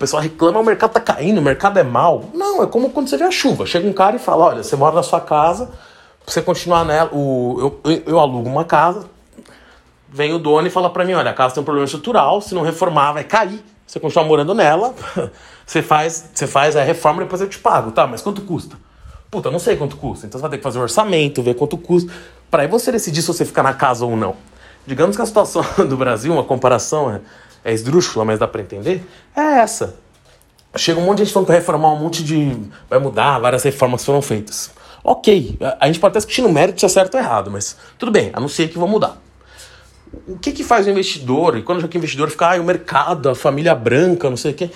pessoal 0.00 0.22
reclama, 0.22 0.58
o 0.58 0.64
mercado 0.64 0.92
tá 0.92 1.00
caindo, 1.00 1.38
o 1.38 1.42
mercado 1.42 1.78
é 1.78 1.82
mal. 1.82 2.24
Não, 2.32 2.62
é 2.62 2.66
como 2.66 2.88
quando 2.88 3.08
você 3.08 3.18
vê 3.18 3.24
a 3.24 3.30
chuva. 3.30 3.66
Chega 3.66 3.86
um 3.86 3.92
cara 3.92 4.16
e 4.16 4.18
fala, 4.18 4.46
olha, 4.46 4.62
você 4.62 4.74
mora 4.74 4.94
na 4.94 5.02
sua 5.02 5.20
casa, 5.20 5.70
você 6.26 6.40
continuar 6.40 6.86
nela, 6.86 7.10
o, 7.12 7.78
eu, 7.84 7.92
eu, 7.92 8.02
eu 8.06 8.18
alugo 8.18 8.48
uma 8.48 8.64
casa, 8.64 9.04
vem 10.08 10.32
o 10.32 10.38
dono 10.38 10.66
e 10.66 10.70
fala 10.70 10.88
para 10.88 11.04
mim, 11.04 11.12
olha, 11.12 11.30
a 11.30 11.34
casa 11.34 11.54
tem 11.54 11.60
um 11.60 11.64
problema 11.64 11.84
estrutural, 11.84 12.40
se 12.40 12.54
não 12.54 12.62
reformar 12.62 13.12
vai 13.12 13.24
cair. 13.24 13.62
Você 13.86 14.00
continuar 14.00 14.24
morando 14.24 14.54
nela, 14.54 14.94
você 15.66 15.82
faz, 15.82 16.30
você 16.32 16.46
faz 16.46 16.76
a 16.76 16.82
reforma 16.82 17.20
e 17.20 17.24
depois 17.24 17.42
eu 17.42 17.48
te 17.48 17.58
pago, 17.58 17.90
tá? 17.90 18.06
Mas 18.06 18.22
quanto 18.22 18.40
custa? 18.42 18.76
Puta, 19.30 19.50
não 19.50 19.58
sei 19.58 19.76
quanto 19.76 19.96
custa. 19.98 20.26
Então 20.26 20.38
você 20.38 20.42
vai 20.42 20.50
ter 20.50 20.56
que 20.56 20.62
fazer 20.62 20.78
um 20.78 20.82
orçamento, 20.82 21.42
ver 21.42 21.54
quanto 21.54 21.76
custa, 21.76 22.10
para 22.50 22.62
aí 22.62 22.68
você 22.68 22.90
decidir 22.90 23.20
se 23.20 23.28
você 23.28 23.44
ficar 23.44 23.62
na 23.62 23.74
casa 23.74 24.06
ou 24.06 24.16
não. 24.16 24.34
Digamos 24.86 25.14
que 25.14 25.20
a 25.20 25.26
situação 25.26 25.62
do 25.86 25.96
Brasil, 25.96 26.32
uma 26.32 26.44
comparação 26.44 27.12
é 27.12 27.20
é 27.64 27.72
esdrúxula, 27.72 28.24
mas 28.24 28.38
dá 28.38 28.48
para 28.48 28.60
entender, 28.60 29.04
é 29.36 29.60
essa. 29.60 29.96
Chega 30.76 31.00
um 31.00 31.04
monte 31.04 31.18
de 31.18 31.24
gente 31.24 31.32
falando 31.32 31.46
que 31.46 31.52
vai 31.52 31.60
reformar 31.60 31.92
um 31.92 31.98
monte 31.98 32.22
de. 32.22 32.56
vai 32.88 32.98
mudar, 32.98 33.38
várias 33.38 33.62
reformas 33.62 34.04
foram 34.04 34.22
feitas. 34.22 34.70
Ok, 35.02 35.58
a 35.80 35.86
gente 35.86 35.98
pode 35.98 36.12
até 36.12 36.18
discutir 36.18 36.42
no 36.42 36.50
mérito 36.50 36.78
se 36.78 36.86
é 36.86 36.88
certo 36.88 37.14
ou 37.14 37.20
errado, 37.20 37.50
mas 37.50 37.76
tudo 37.98 38.12
bem, 38.12 38.30
anunciei 38.32 38.68
que 38.68 38.78
vão 38.78 38.86
mudar. 38.86 39.16
O 40.26 40.38
que 40.38 40.50
que 40.50 40.64
faz 40.64 40.86
o 40.86 40.90
investidor? 40.90 41.56
E 41.56 41.62
quando 41.62 41.82
o 41.82 41.96
investidor 41.96 42.30
fica, 42.30 42.52
ah, 42.52 42.60
o 42.60 42.64
mercado, 42.64 43.28
a 43.28 43.34
família 43.34 43.74
branca, 43.74 44.28
não 44.28 44.36
sei 44.36 44.50
o 44.50 44.54
quê. 44.54 44.70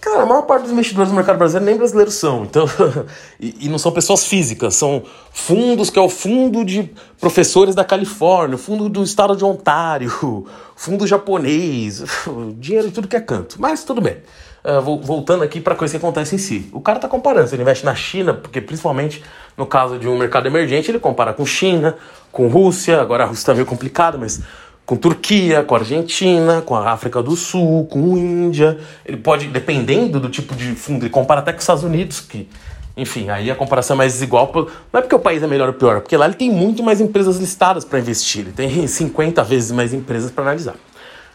Cara, 0.00 0.22
a 0.22 0.26
maior 0.26 0.42
parte 0.42 0.62
dos 0.62 0.72
investidores 0.72 1.10
do 1.10 1.16
mercado 1.16 1.38
brasileiro 1.38 1.66
nem 1.66 1.76
brasileiros 1.76 2.14
são. 2.14 2.44
Então, 2.44 2.66
e, 3.40 3.66
e, 3.66 3.68
não 3.68 3.78
são 3.78 3.90
pessoas 3.90 4.24
físicas, 4.26 4.74
são 4.74 5.02
fundos 5.32 5.88
que 5.90 5.98
é 5.98 6.02
o 6.02 6.08
fundo 6.08 6.64
de 6.64 6.90
professores 7.18 7.74
da 7.74 7.84
Califórnia, 7.84 8.58
fundo 8.58 8.88
do 8.88 9.02
estado 9.02 9.34
de 9.34 9.44
Ontário, 9.44 10.10
fundo 10.76 11.06
japonês, 11.06 12.04
dinheiro 12.58 12.88
de 12.88 12.94
tudo 12.94 13.08
que 13.08 13.16
é 13.16 13.20
canto. 13.20 13.56
Mas 13.58 13.82
tudo 13.82 14.00
bem. 14.00 14.18
Uh, 14.64 14.80
voltando 15.00 15.44
aqui 15.44 15.60
para 15.60 15.74
a 15.74 15.76
coisa 15.76 15.92
que 15.92 15.98
acontece 15.98 16.34
em 16.34 16.38
si. 16.38 16.68
O 16.72 16.80
cara 16.80 16.98
está 16.98 17.08
comparando, 17.08 17.48
se 17.48 17.54
ele 17.54 17.62
investe 17.62 17.84
na 17.84 17.94
China, 17.94 18.34
porque 18.34 18.60
principalmente 18.60 19.22
no 19.56 19.64
caso 19.64 19.98
de 19.98 20.08
um 20.08 20.18
mercado 20.18 20.46
emergente, 20.46 20.90
ele 20.90 20.98
compara 20.98 21.32
com 21.32 21.46
China, 21.46 21.96
com 22.30 22.48
Rússia, 22.48 23.00
agora 23.00 23.24
a 23.24 23.26
Rússia 23.26 23.42
está 23.42 23.54
meio 23.54 23.64
complicada, 23.64 24.18
mas 24.18 24.42
com 24.86 24.96
Turquia, 24.96 25.64
com 25.64 25.74
Argentina, 25.74 26.62
com 26.62 26.76
a 26.76 26.92
África 26.92 27.20
do 27.20 27.34
Sul, 27.34 27.86
com 27.86 28.16
Índia. 28.16 28.78
Ele 29.04 29.16
pode, 29.16 29.48
dependendo 29.48 30.20
do 30.20 30.30
tipo 30.30 30.54
de 30.54 30.76
fundo, 30.76 31.02
ele 31.02 31.10
compara 31.10 31.40
até 31.40 31.52
com 31.52 31.58
os 31.58 31.64
Estados 31.64 31.82
Unidos, 31.82 32.20
que, 32.20 32.48
enfim, 32.96 33.28
aí 33.28 33.50
a 33.50 33.56
comparação 33.56 33.94
é 33.94 33.98
mais 33.98 34.12
desigual. 34.12 34.50
Não 34.54 35.00
é 35.00 35.02
porque 35.02 35.14
o 35.14 35.18
país 35.18 35.42
é 35.42 35.46
melhor 35.48 35.66
ou 35.68 35.74
pior, 35.74 35.96
é 35.96 36.00
porque 36.00 36.16
lá 36.16 36.26
ele 36.26 36.36
tem 36.36 36.48
muito 36.48 36.84
mais 36.84 37.00
empresas 37.00 37.36
listadas 37.38 37.84
para 37.84 37.98
investir. 37.98 38.42
Ele 38.42 38.52
tem 38.52 38.86
50 38.86 39.42
vezes 39.42 39.72
mais 39.72 39.92
empresas 39.92 40.30
para 40.30 40.44
analisar. 40.44 40.76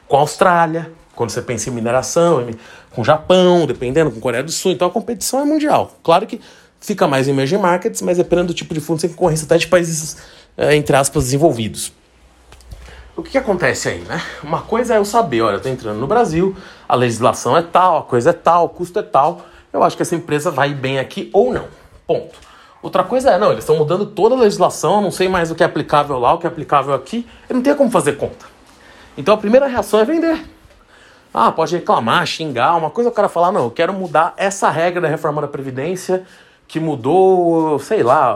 Com 0.08 0.16
a 0.16 0.22
Austrália, 0.22 0.90
quando 1.14 1.30
você 1.30 1.42
pensa 1.42 1.70
em 1.70 1.74
mineração, 1.74 2.48
com 2.92 3.02
o 3.02 3.06
Japão, 3.06 3.66
dependendo, 3.68 4.12
com 4.12 4.20
a 4.20 4.22
Coreia 4.22 4.44
do 4.44 4.52
Sul. 4.52 4.72
Então 4.72 4.88
a 4.88 4.92
competição 4.92 5.42
é 5.42 5.46
mundial. 5.46 5.98
Claro 6.02 6.26
que 6.26 6.40
fica 6.80 7.06
mais 7.06 7.28
em 7.28 7.32
emerging 7.32 7.58
markets, 7.58 8.02
mas 8.02 8.18
dependendo 8.18 8.48
do 8.48 8.54
tipo 8.54 8.74
de 8.74 8.80
fundo, 8.80 9.02
sem 9.02 9.10
concorrência 9.10 9.44
até 9.44 9.58
de 9.58 9.68
países, 9.68 10.18
é, 10.58 10.74
entre 10.74 10.96
aspas, 10.96 11.26
desenvolvidos. 11.26 11.92
O 13.16 13.22
que, 13.22 13.32
que, 13.32 13.38
acontece 13.38 13.90
aí, 13.90 14.00
né? 14.00 14.22
Uma 14.42 14.62
coisa 14.62 14.96
é 14.96 14.98
eu 14.98 15.04
saber, 15.04 15.42
olha, 15.42 15.56
eu 15.56 15.62
tô 15.62 15.68
entrando 15.68 16.00
no 16.00 16.08
Brasil, 16.08 16.56
a 16.88 16.96
legislação 16.96 17.58
é 17.58 17.62
tal, 17.62 17.98
a 17.98 18.04
coisa 18.04 18.30
é 18.30 18.34
tal, 18.34 18.66
o 18.66 18.70
custo 18.70 19.00
é 19.00 19.04
tal, 19.04 19.42
eu 19.74 19.84
acho 19.84 19.98
que 19.98 20.02
essa 20.02 20.16
empresa 20.16 20.50
vai 20.50 20.74
bem 20.74 20.98
aqui 20.98 21.30
ou 21.34 21.54
não. 21.54 21.68
Ponto. 22.08 22.40
Outra 22.82 23.04
coisa 23.04 23.32
é, 23.32 23.38
não, 23.38 23.52
eles 23.52 23.64
estão 23.64 23.76
mudando 23.76 24.06
toda 24.06 24.36
a 24.36 24.38
legislação, 24.38 24.96
eu 24.96 25.02
não 25.02 25.12
sei 25.12 25.28
mais 25.28 25.52
o 25.52 25.56
que 25.56 25.62
é 25.62 25.66
aplicável 25.66 26.18
lá, 26.18 26.34
o 26.34 26.38
que 26.38 26.48
é 26.48 26.50
aplicável 26.50 26.94
aqui, 26.94 27.28
eu 27.50 27.56
não 27.56 27.62
tenho 27.62 27.76
como 27.76 27.92
fazer 27.92 28.14
conta. 28.14 28.46
Então 29.18 29.34
a 29.34 29.38
primeira 29.38 29.68
reação 29.68 30.00
é 30.00 30.06
vender. 30.06 30.44
Ah, 31.34 31.52
pode 31.52 31.76
reclamar, 31.76 32.26
xingar, 32.26 32.76
uma 32.76 32.90
coisa 32.90 33.10
o 33.10 33.14
cara 33.14 33.30
falar, 33.30 33.52
não, 33.52 33.66
eu 33.66 33.72
quero 33.72 33.94
mudar 33.94 34.34
essa 34.36 34.70
regra 34.70 35.02
da 35.02 35.08
reforma 35.08 35.42
da 35.42 35.48
Previdência 35.48 36.26
que 36.72 36.80
mudou, 36.80 37.78
sei 37.80 38.02
lá, 38.02 38.34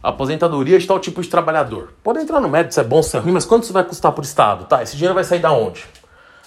a 0.00 0.10
aposentadoria 0.10 0.78
de 0.78 0.86
tal 0.86 1.00
tipo 1.00 1.20
de 1.20 1.28
trabalhador. 1.28 1.88
Pode 2.00 2.20
entrar 2.20 2.40
no 2.40 2.48
mérito 2.48 2.72
se 2.72 2.78
é 2.78 2.84
bom, 2.84 3.02
se 3.02 3.16
é 3.16 3.18
ruim, 3.18 3.32
mas 3.32 3.44
quanto 3.44 3.64
isso 3.64 3.72
vai 3.72 3.82
custar 3.82 4.12
para 4.12 4.20
o 4.20 4.24
Estado? 4.24 4.66
Tá, 4.66 4.84
esse 4.84 4.94
dinheiro 4.94 5.16
vai 5.16 5.24
sair 5.24 5.40
da 5.40 5.50
onde? 5.50 5.84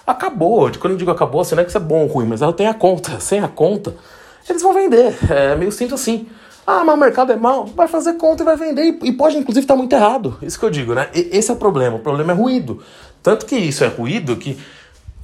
Acabou. 0.07 0.71
Quando 0.79 0.93
eu 0.93 0.97
digo 0.97 1.11
acabou, 1.11 1.41
assim, 1.41 1.53
não 1.53 1.61
é 1.61 1.65
que 1.65 1.71
isso 1.71 1.77
é 1.77 1.81
bom 1.81 2.03
ou 2.03 2.07
ruim, 2.07 2.25
mas 2.25 2.41
ela 2.41 2.53
tem 2.53 2.67
a 2.67 2.73
conta. 2.73 3.11
Sem 3.19 3.41
a 3.41 3.49
conta, 3.49 3.97
eles 4.47 4.61
vão 4.61 4.73
vender. 4.73 5.13
É 5.29 5.57
meio 5.57 5.73
simples 5.73 5.99
assim. 5.99 6.25
Ah, 6.65 6.85
mas 6.85 6.95
o 6.95 6.97
mercado 6.97 7.33
é 7.33 7.35
mal, 7.35 7.65
vai 7.65 7.89
fazer 7.89 8.13
conta 8.13 8.41
e 8.41 8.45
vai 8.45 8.55
vender. 8.55 8.97
E 9.03 9.11
pode, 9.11 9.37
inclusive, 9.37 9.65
estar 9.65 9.73
tá 9.73 9.77
muito 9.77 9.91
errado. 9.91 10.37
Isso 10.41 10.57
que 10.57 10.63
eu 10.63 10.69
digo, 10.69 10.93
né? 10.93 11.09
E, 11.13 11.31
esse 11.33 11.51
é 11.51 11.53
o 11.53 11.57
problema. 11.57 11.97
O 11.97 11.99
problema 11.99 12.31
é 12.31 12.35
ruído. 12.35 12.81
Tanto 13.21 13.45
que 13.45 13.57
isso 13.57 13.83
é 13.83 13.87
ruído 13.87 14.37
que 14.37 14.57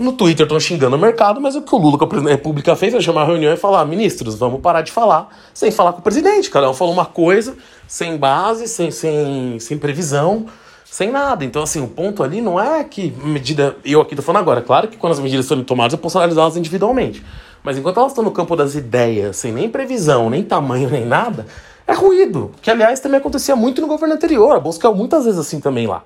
no 0.01 0.13
Twitter 0.13 0.45
estão 0.45 0.59
xingando 0.59 0.95
o 0.95 0.99
mercado, 0.99 1.39
mas 1.39 1.55
o 1.55 1.61
que 1.61 1.73
o 1.73 1.77
Lula, 1.77 1.97
que 1.97 2.03
é 2.03 2.21
da 2.21 2.29
República, 2.29 2.75
fez 2.75 2.91
foi 2.91 3.01
chamar 3.01 3.23
a 3.23 3.25
reunião 3.25 3.53
e 3.53 3.57
falar: 3.57 3.85
ministros, 3.85 4.35
vamos 4.35 4.61
parar 4.61 4.81
de 4.81 4.91
falar 4.91 5.29
sem 5.53 5.71
falar 5.71 5.93
com 5.93 5.99
o 5.99 6.01
presidente. 6.01 6.49
Cada 6.49 6.69
um 6.69 6.73
falou 6.73 6.93
uma 6.93 7.05
coisa, 7.05 7.55
sem 7.87 8.17
base, 8.17 8.67
sem, 8.67 8.91
sem, 8.91 9.59
sem 9.59 9.77
previsão, 9.77 10.45
sem 10.85 11.11
nada. 11.11 11.45
Então, 11.45 11.63
assim, 11.63 11.81
o 11.81 11.87
ponto 11.87 12.23
ali 12.23 12.41
não 12.41 12.59
é 12.59 12.83
que 12.83 13.11
medida. 13.23 13.75
Eu 13.85 14.01
aqui 14.01 14.15
tô 14.15 14.21
falando 14.21 14.41
agora, 14.41 14.61
claro 14.61 14.87
que 14.87 14.97
quando 14.97 15.13
as 15.13 15.19
medidas 15.19 15.47
forem 15.47 15.63
tomadas, 15.63 15.93
eu 15.93 15.99
posso 15.99 16.17
analisá-las 16.17 16.57
individualmente. 16.57 17.23
Mas 17.63 17.77
enquanto 17.77 17.99
elas 17.99 18.11
estão 18.11 18.23
no 18.23 18.31
campo 18.31 18.55
das 18.55 18.75
ideias, 18.75 19.37
sem 19.37 19.51
nem 19.51 19.69
previsão, 19.69 20.29
nem 20.29 20.43
tamanho, 20.43 20.89
nem 20.89 21.05
nada, 21.05 21.45
é 21.85 21.93
ruído. 21.93 22.51
Que, 22.61 22.71
aliás, 22.71 22.99
também 22.99 23.19
acontecia 23.19 23.55
muito 23.55 23.81
no 23.81 23.87
governo 23.87 24.15
anterior. 24.15 24.55
A 24.55 24.59
Bolsa 24.59 24.79
caiu 24.79 24.95
muitas 24.95 25.25
vezes 25.25 25.39
assim 25.39 25.59
também 25.59 25.85
lá. 25.85 26.03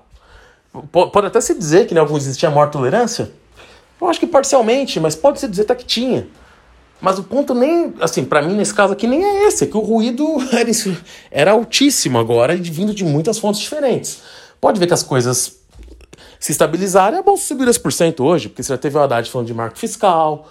Pode 0.91 1.27
até 1.27 1.39
se 1.39 1.55
dizer 1.55 1.87
que 1.87 1.93
em 1.93 1.95
né, 1.95 2.01
alguns 2.01 2.23
existia 2.23 2.49
maior 2.49 2.69
tolerância, 2.69 3.31
eu 3.99 4.07
acho 4.07 4.19
que 4.19 4.27
parcialmente, 4.27 4.99
mas 4.99 5.15
pode-se 5.15 5.47
dizer 5.47 5.63
até 5.63 5.75
que 5.75 5.85
tinha. 5.85 6.27
Mas 7.01 7.19
o 7.19 7.23
ponto 7.23 7.53
nem, 7.53 7.93
assim, 7.99 8.23
para 8.23 8.41
mim 8.41 8.55
nesse 8.55 8.73
caso 8.73 8.93
aqui 8.93 9.07
nem 9.07 9.23
é 9.23 9.47
esse, 9.47 9.65
é 9.65 9.67
que 9.67 9.77
o 9.77 9.81
ruído 9.81 10.25
era, 10.51 10.69
era 11.31 11.51
altíssimo 11.51 12.17
agora 12.17 12.53
e 12.55 12.61
vindo 12.61 12.93
de 12.93 13.03
muitas 13.03 13.37
fontes 13.37 13.61
diferentes. 13.61 14.21
Pode 14.59 14.79
ver 14.79 14.87
que 14.87 14.93
as 14.93 15.03
coisas 15.03 15.57
se 16.39 16.51
estabilizaram 16.51 17.17
a 17.17 17.21
bolsa 17.21 17.45
subiu 17.45 17.65
10% 17.65 18.19
hoje, 18.19 18.49
porque 18.49 18.63
você 18.63 18.73
já 18.73 18.77
teve 18.77 18.97
o 18.97 19.01
Haddad 19.01 19.29
falando 19.29 19.47
de 19.47 19.53
marco 19.53 19.77
fiscal, 19.77 20.47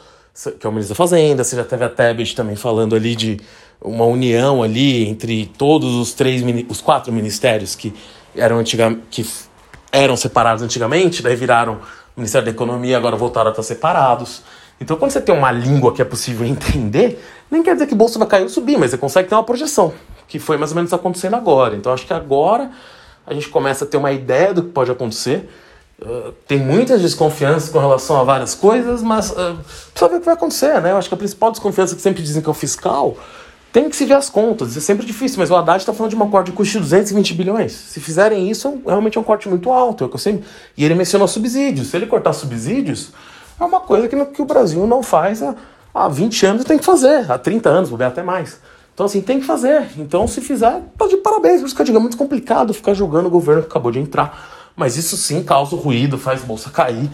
que 0.59 0.67
é 0.67 0.69
o 0.69 0.73
ministro 0.73 0.95
da 0.95 0.97
Fazenda, 0.97 1.45
você 1.45 1.57
já 1.57 1.65
teve 1.65 1.85
a 1.85 1.89
Tebet 1.89 2.35
também 2.35 2.57
falando 2.57 2.97
ali 2.97 3.15
de 3.15 3.39
uma 3.81 4.05
união 4.05 4.63
ali 4.63 5.07
entre 5.07 5.47
todos 5.59 5.95
os 5.95 6.13
três, 6.15 6.43
os 6.69 6.81
quatro 6.81 7.13
ministérios 7.13 7.75
que 7.75 7.95
eram, 8.35 8.59
antiga, 8.59 8.99
que 9.11 9.25
eram 9.93 10.17
separados 10.17 10.63
antigamente, 10.63 11.23
daí 11.23 11.37
viraram 11.37 11.81
Ministério 12.16 12.44
da 12.44 12.50
Economia 12.50 12.96
agora 12.96 13.16
voltaram 13.16 13.48
a 13.48 13.50
estar 13.50 13.62
separados. 13.62 14.42
Então, 14.81 14.96
quando 14.96 15.11
você 15.11 15.20
tem 15.20 15.35
uma 15.35 15.50
língua 15.50 15.92
que 15.92 16.03
é 16.03 16.05
possível 16.05 16.46
entender, 16.46 17.22
nem 17.50 17.62
quer 17.62 17.74
dizer 17.74 17.87
que 17.87 17.94
o 17.94 17.96
bolso 17.96 18.18
vai 18.18 18.29
cair 18.29 18.42
ou 18.42 18.48
subir, 18.48 18.79
mas 18.79 18.90
você 18.90 18.98
consegue 18.98 19.29
ter 19.29 19.35
uma 19.35 19.44
projeção, 19.44 19.92
que 20.29 20.38
foi 20.38 20.57
mais 20.57 20.70
ou 20.70 20.77
menos 20.77 20.92
acontecendo 20.92 21.35
agora. 21.35 21.74
Então, 21.77 21.92
acho 21.92 22.07
que 22.07 22.12
agora 22.12 22.70
a 23.27 23.33
gente 23.33 23.48
começa 23.48 23.85
a 23.85 23.88
ter 23.88 23.96
uma 23.96 24.12
ideia 24.12 24.53
do 24.53 24.62
que 24.62 24.70
pode 24.70 24.90
acontecer. 24.90 25.48
Uh, 26.00 26.33
tem 26.46 26.59
muitas 26.59 27.00
desconfianças 27.00 27.70
com 27.70 27.79
relação 27.79 28.20
a 28.20 28.24
várias 28.24 28.55
coisas, 28.55 29.00
mas 29.03 29.31
uh, 29.31 29.57
precisa 29.92 30.09
ver 30.09 30.16
o 30.16 30.20
que 30.20 30.27
vai 30.27 30.35
acontecer, 30.35 30.81
né? 30.81 30.90
Eu 30.90 30.96
acho 30.96 31.09
que 31.09 31.14
a 31.14 31.18
principal 31.18 31.50
desconfiança 31.50 31.94
que 31.94 32.03
sempre 32.03 32.22
dizem 32.22 32.42
que 32.42 32.48
é 32.48 32.50
o 32.50 32.55
fiscal 32.55 33.16
tem 33.75 33.91
que 33.91 33.97
se 33.97 34.05
ver 34.05 34.15
as 34.15 34.31
contas, 34.31 34.77
é 34.77 34.81
sempre 34.81 35.05
difícil, 35.05 35.41
mas 35.41 35.51
o 35.51 35.57
Haddad 35.57 35.81
está 35.81 35.93
falando 35.93 36.11
de 36.11 36.15
uma 36.15 36.29
corte 36.29 36.53
custo 36.53 36.75
de 36.75 36.79
220 36.79 37.35
bilhões. 37.35 37.73
Se 37.73 37.99
fizerem 37.99 38.49
isso, 38.49 38.81
realmente 38.87 39.19
é 39.19 39.21
um 39.21 39.25
corte 39.25 39.49
muito 39.49 39.69
alto. 39.73 40.05
É 40.05 40.09
que 40.09 40.15
eu 40.15 40.19
sempre... 40.19 40.45
E 40.77 40.85
ele 40.85 40.95
mencionou 40.95 41.27
subsídios. 41.27 41.89
Se 41.89 41.97
ele 41.97 42.07
cortar 42.07 42.35
subsídios, 42.35 43.11
é 43.61 43.65
uma 43.65 43.81
coisa 43.81 44.07
que, 44.07 44.25
que 44.27 44.41
o 44.41 44.45
Brasil 44.45 44.87
não 44.87 45.03
faz 45.03 45.43
há, 45.43 45.57
há 45.93 46.07
20 46.07 46.47
anos 46.47 46.63
e 46.63 46.65
tem 46.65 46.79
que 46.79 46.85
fazer, 46.85 47.29
há 47.29 47.37
30 47.37 47.69
anos, 47.69 47.89
vou 47.89 47.99
ver 47.99 48.05
até 48.05 48.23
mais. 48.23 48.61
Então, 48.95 49.07
assim, 49.07 49.21
tem 49.21 49.41
que 49.41 49.45
fazer. 49.45 49.89
Então, 49.99 50.29
se 50.29 50.41
fizer, 50.41 50.81
tá 50.97 51.09
de 51.09 51.17
parabéns. 51.17 51.59
Por 51.59 51.67
isso 51.67 51.75
que 51.75 51.83
eu 51.83 51.87
digo, 51.87 51.99
é 51.99 52.01
muito 52.01 52.17
complicado 52.17 52.73
ficar 52.73 52.95
julgando 52.95 53.27
o 53.27 53.31
governo 53.31 53.63
que 53.63 53.69
acabou 53.69 53.91
de 53.91 53.99
entrar. 53.99 54.71
Mas 54.77 54.97
isso 54.97 55.17
sim 55.17 55.43
causa 55.43 55.75
ruído, 55.75 56.17
faz 56.17 56.43
bolsa 56.43 56.71
cair, 56.71 57.11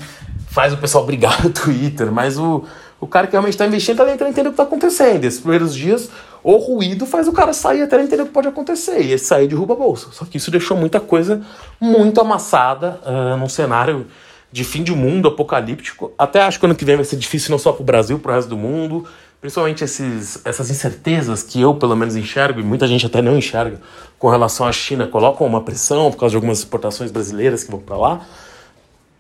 faz 0.51 0.75
o 0.75 0.77
pessoal 0.77 1.07
brigar 1.07 1.43
no 1.43 1.49
Twitter. 1.49 2.13
Mas 2.13 2.37
o, 2.37 2.65
o 3.01 3.07
cara 3.07 3.27
que 3.27 3.33
realmente 3.33 3.55
está 3.55 3.67
investindo 3.67 3.95
está 3.95 4.05
tentando 4.05 4.29
entender 4.29 4.49
o 4.49 4.53
que 4.53 4.61
está 4.61 4.65
acontecendo. 4.65 5.25
Esses 5.25 5.41
primeiros 5.41 5.75
dias, 5.75 6.11
o 6.43 6.57
ruído 6.57 7.07
faz 7.07 7.29
o 7.29 7.33
cara 7.33 7.53
sair 7.53 7.83
até 7.83 8.01
entender 8.03 8.23
o 8.23 8.27
que 8.27 8.33
pode 8.33 8.49
acontecer. 8.49 9.01
E 9.01 9.13
esse 9.13 9.27
sair 9.27 9.47
derruba 9.47 9.75
a 9.75 9.77
bolsa. 9.77 10.09
Só 10.13 10.25
que 10.25 10.37
isso 10.37 10.51
deixou 10.51 10.77
muita 10.77 11.01
coisa 11.01 11.43
muito 11.81 12.21
amassada 12.21 13.01
uh, 13.05 13.37
num 13.37 13.49
cenário 13.49 14.07
de 14.53 14.65
fim 14.65 14.83
de 14.83 14.93
mundo 14.93 15.29
apocalíptico. 15.29 16.13
Até 16.19 16.43
acho 16.43 16.59
que 16.59 16.67
ano 16.67 16.75
que 16.75 16.85
vem 16.85 16.97
vai 16.97 17.05
ser 17.05 17.17
difícil 17.17 17.51
não 17.51 17.59
só 17.59 17.73
para 17.73 17.83
o 17.83 17.85
Brasil, 17.85 18.19
para 18.19 18.33
o 18.33 18.35
resto 18.35 18.49
do 18.49 18.57
mundo. 18.57 19.07
Principalmente 19.41 19.83
esses, 19.83 20.45
essas 20.45 20.71
incertezas 20.71 21.43
que 21.43 21.61
eu, 21.61 21.75
pelo 21.75 21.97
menos, 21.97 22.15
enxergo, 22.15 22.61
e 22.61 22.63
muita 22.63 22.87
gente 22.87 23.07
até 23.07 23.23
não 23.23 23.39
enxerga, 23.39 23.81
com 24.19 24.29
relação 24.29 24.67
à 24.67 24.73
China, 24.73 25.07
colocam 25.07 25.47
uma 25.47 25.63
pressão 25.63 26.11
por 26.11 26.19
causa 26.19 26.33
de 26.33 26.37
algumas 26.37 26.59
exportações 26.59 27.11
brasileiras 27.11 27.65
que 27.65 27.71
vão 27.71 27.81
para 27.81 27.97
lá. 27.97 28.21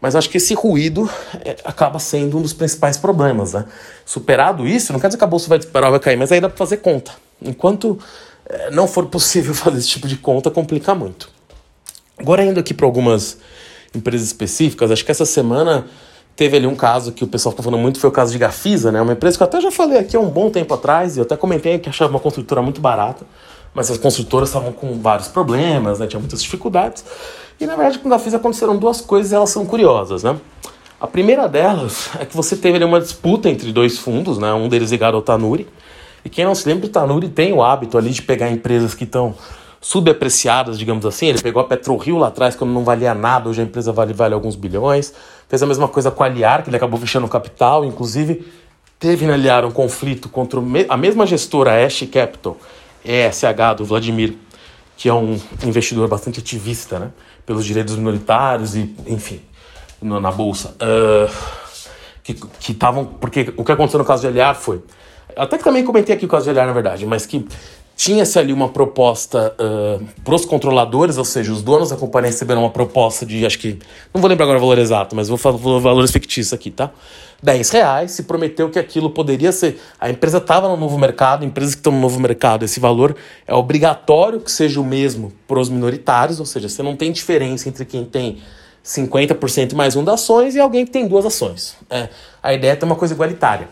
Mas 0.00 0.16
acho 0.16 0.30
que 0.30 0.38
esse 0.38 0.54
ruído 0.54 1.08
é, 1.44 1.56
acaba 1.64 1.98
sendo 1.98 2.38
um 2.38 2.42
dos 2.42 2.52
principais 2.52 2.96
problemas. 2.96 3.52
Né? 3.52 3.64
Superado 4.04 4.66
isso, 4.66 4.92
não 4.92 5.00
quer 5.00 5.08
dizer 5.08 5.18
que 5.18 5.24
a 5.24 5.26
bolsa 5.26 5.48
vai 5.48 5.58
disparar 5.58 5.90
vai 5.90 6.00
cair, 6.00 6.16
mas 6.16 6.32
aí 6.32 6.40
dá 6.40 6.48
para 6.48 6.56
fazer 6.56 6.78
conta. 6.78 7.12
Enquanto 7.42 7.98
é, 8.46 8.70
não 8.70 8.88
for 8.88 9.06
possível 9.06 9.52
fazer 9.54 9.78
esse 9.78 9.88
tipo 9.88 10.08
de 10.08 10.16
conta, 10.16 10.50
complica 10.50 10.94
muito. 10.94 11.28
Agora, 12.18 12.44
indo 12.44 12.60
aqui 12.60 12.74
para 12.74 12.86
algumas 12.86 13.38
empresas 13.94 14.26
específicas, 14.26 14.90
acho 14.90 15.04
que 15.04 15.10
essa 15.10 15.24
semana 15.24 15.86
teve 16.36 16.56
ali 16.56 16.66
um 16.66 16.74
caso 16.74 17.12
que 17.12 17.24
o 17.24 17.26
pessoal 17.26 17.52
ficou 17.52 17.64
falando 17.64 17.80
muito, 17.80 17.98
foi 17.98 18.08
o 18.08 18.12
caso 18.12 18.32
de 18.32 18.38
Gafisa, 18.38 18.90
né? 18.90 19.00
Uma 19.00 19.12
empresa 19.12 19.36
que 19.36 19.42
eu 19.42 19.46
até 19.46 19.60
já 19.60 19.70
falei 19.70 19.98
aqui 19.98 20.16
há 20.16 20.20
um 20.20 20.28
bom 20.28 20.48
tempo 20.48 20.72
atrás, 20.72 21.16
e 21.16 21.20
eu 21.20 21.24
até 21.24 21.36
comentei 21.36 21.78
que 21.78 21.88
achava 21.88 22.10
uma 22.10 22.20
construtora 22.20 22.62
muito 22.62 22.80
barata, 22.80 23.26
mas 23.74 23.90
as 23.90 23.98
construtoras 23.98 24.48
estavam 24.48 24.72
com 24.72 25.00
vários 25.00 25.28
problemas, 25.28 25.98
né? 25.98 26.06
Tinha 26.06 26.20
muitas 26.20 26.42
dificuldades. 26.42 27.04
E 27.60 27.66
na 27.66 27.76
verdade, 27.76 27.98
com 27.98 28.08
Gafisa 28.08 28.38
aconteceram 28.38 28.76
duas 28.76 29.02
coisas 29.02 29.32
elas 29.32 29.50
são 29.50 29.66
curiosas, 29.66 30.22
né? 30.22 30.36
A 30.98 31.06
primeira 31.06 31.46
delas 31.46 32.08
é 32.18 32.24
que 32.24 32.34
você 32.34 32.56
teve 32.56 32.76
ali 32.76 32.84
uma 32.84 33.00
disputa 33.00 33.50
entre 33.50 33.70
dois 33.70 33.98
fundos, 33.98 34.38
né? 34.38 34.52
Um 34.54 34.68
deles 34.68 34.90
ligado 34.90 35.14
ao 35.14 35.22
Tanuri. 35.22 35.68
E 36.24 36.28
quem 36.28 36.44
não 36.44 36.54
se 36.54 36.66
lembra, 36.66 36.86
o 36.86 36.88
Tanuri 36.88 37.28
tem 37.28 37.52
o 37.52 37.62
hábito 37.62 37.98
ali 37.98 38.10
de 38.10 38.22
pegar 38.22 38.50
empresas 38.50 38.94
que 38.94 39.04
estão 39.04 39.34
subapreciadas, 39.80 40.78
digamos 40.78 41.04
assim. 41.06 41.26
Ele 41.26 41.40
pegou 41.40 41.60
a 41.62 41.64
PetroRio 41.64 42.18
lá 42.18 42.28
atrás, 42.28 42.54
quando 42.54 42.70
não 42.70 42.84
valia 42.84 43.14
nada, 43.14 43.48
hoje 43.48 43.60
a 43.60 43.64
empresa 43.64 43.92
vale, 43.92 44.12
vale 44.12 44.34
alguns 44.34 44.56
bilhões. 44.56 45.12
Fez 45.48 45.62
a 45.62 45.66
mesma 45.66 45.88
coisa 45.88 46.10
com 46.10 46.22
a 46.22 46.28
Liar, 46.28 46.62
que 46.62 46.70
ele 46.70 46.76
acabou 46.76 47.00
fechando 47.00 47.26
o 47.26 47.28
capital. 47.28 47.84
Inclusive, 47.84 48.46
teve 48.98 49.26
na 49.26 49.36
Liar 49.36 49.64
um 49.64 49.70
conflito 49.70 50.28
contra 50.28 50.60
a 50.88 50.96
mesma 50.96 51.26
gestora, 51.26 51.84
Ash 51.84 52.06
Capital, 52.12 52.56
ESH, 53.04 53.76
do 53.78 53.84
Vladimir, 53.84 54.36
que 55.00 55.08
é 55.08 55.14
um 55.14 55.40
investidor 55.64 56.06
bastante 56.08 56.40
ativista, 56.40 56.98
né? 56.98 57.10
Pelos 57.46 57.64
direitos 57.64 57.96
minoritários 57.96 58.76
e, 58.76 58.94
enfim, 59.06 59.40
na 60.02 60.30
bolsa. 60.30 60.76
Uh, 60.76 61.32
que 62.22 62.72
estavam. 62.72 63.06
Porque 63.06 63.50
o 63.56 63.64
que 63.64 63.72
aconteceu 63.72 63.98
no 63.98 64.04
caso 64.04 64.20
de 64.20 64.28
Aliar 64.28 64.54
foi. 64.54 64.82
Até 65.34 65.56
que 65.56 65.64
também 65.64 65.82
comentei 65.86 66.14
aqui 66.14 66.26
o 66.26 66.28
caso 66.28 66.44
de 66.44 66.50
Aliar, 66.50 66.66
na 66.66 66.74
verdade, 66.74 67.06
mas 67.06 67.24
que 67.24 67.48
tinha-se 68.00 68.38
ali 68.38 68.50
uma 68.50 68.70
proposta 68.70 69.54
uh, 69.60 70.02
para 70.24 70.34
os 70.34 70.46
controladores, 70.46 71.18
ou 71.18 71.24
seja, 71.24 71.52
os 71.52 71.60
donos 71.60 71.90
da 71.90 71.96
companhia 71.96 72.30
receberam 72.30 72.62
uma 72.62 72.70
proposta 72.70 73.26
de, 73.26 73.44
acho 73.44 73.58
que, 73.58 73.78
não 74.14 74.22
vou 74.22 74.30
lembrar 74.30 74.46
agora 74.46 74.56
o 74.56 74.60
valor 74.62 74.78
exato, 74.78 75.14
mas 75.14 75.28
vou 75.28 75.36
falar 75.36 75.58
valores 75.58 76.10
fictícios 76.10 76.54
aqui, 76.54 76.70
tá? 76.70 76.92
10 77.42 77.68
reais, 77.68 78.12
se 78.12 78.22
prometeu 78.22 78.70
que 78.70 78.78
aquilo 78.78 79.10
poderia 79.10 79.52
ser. 79.52 79.78
A 80.00 80.08
empresa 80.08 80.38
estava 80.38 80.66
no 80.66 80.78
novo 80.78 80.98
mercado, 80.98 81.44
empresas 81.44 81.74
que 81.74 81.80
estão 81.80 81.92
no 81.92 82.00
novo 82.00 82.18
mercado, 82.18 82.64
esse 82.64 82.80
valor 82.80 83.14
é 83.46 83.52
obrigatório 83.54 84.40
que 84.40 84.50
seja 84.50 84.80
o 84.80 84.84
mesmo 84.84 85.30
para 85.46 85.60
os 85.60 85.68
minoritários, 85.68 86.40
ou 86.40 86.46
seja, 86.46 86.70
você 86.70 86.82
não 86.82 86.96
tem 86.96 87.12
diferença 87.12 87.68
entre 87.68 87.84
quem 87.84 88.06
tem 88.06 88.38
50% 88.82 89.74
mais 89.74 89.94
um 89.94 90.02
das 90.02 90.22
ações 90.22 90.54
e 90.54 90.58
alguém 90.58 90.86
que 90.86 90.90
tem 90.90 91.06
duas 91.06 91.26
ações. 91.26 91.76
É, 91.90 92.08
a 92.42 92.54
ideia 92.54 92.72
é 92.72 92.76
ter 92.76 92.86
uma 92.86 92.96
coisa 92.96 93.12
igualitária. 93.12 93.68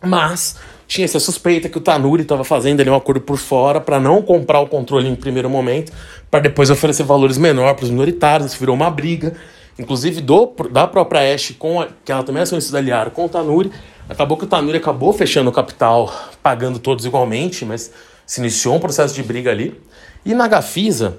Mas 0.00 0.56
tinha 0.90 1.04
essa 1.04 1.20
suspeita 1.20 1.68
que 1.68 1.78
o 1.78 1.80
Tanuri 1.80 2.22
estava 2.22 2.42
fazendo 2.42 2.80
ali 2.80 2.90
um 2.90 2.96
acordo 2.96 3.20
por 3.20 3.38
fora 3.38 3.80
para 3.80 4.00
não 4.00 4.20
comprar 4.20 4.58
o 4.58 4.66
controle 4.66 5.08
em 5.08 5.14
primeiro 5.14 5.48
momento, 5.48 5.92
para 6.28 6.40
depois 6.40 6.68
oferecer 6.68 7.04
valores 7.04 7.38
menores 7.38 7.76
para 7.76 7.84
os 7.84 7.90
minoritários. 7.90 8.50
Isso 8.50 8.58
virou 8.58 8.74
uma 8.74 8.90
briga, 8.90 9.32
inclusive 9.78 10.20
do, 10.20 10.52
da 10.68 10.88
própria 10.88 11.32
Ash, 11.32 11.54
com 11.56 11.80
a, 11.80 11.86
que 12.04 12.10
ela 12.10 12.24
também 12.24 12.40
é 12.40 12.42
acionista 12.42 12.72
da 12.72 12.80
Liara, 12.80 13.08
com 13.08 13.26
o 13.26 13.28
Tanuri. 13.28 13.70
Acabou 14.08 14.36
que 14.36 14.42
o 14.42 14.46
Tanuri 14.48 14.78
acabou 14.78 15.12
fechando 15.12 15.48
o 15.48 15.52
capital, 15.52 16.12
pagando 16.42 16.80
todos 16.80 17.04
igualmente, 17.04 17.64
mas 17.64 17.92
se 18.26 18.40
iniciou 18.40 18.74
um 18.74 18.80
processo 18.80 19.14
de 19.14 19.22
briga 19.22 19.52
ali. 19.52 19.80
E 20.26 20.34
na 20.34 20.48
Gafisa, 20.48 21.18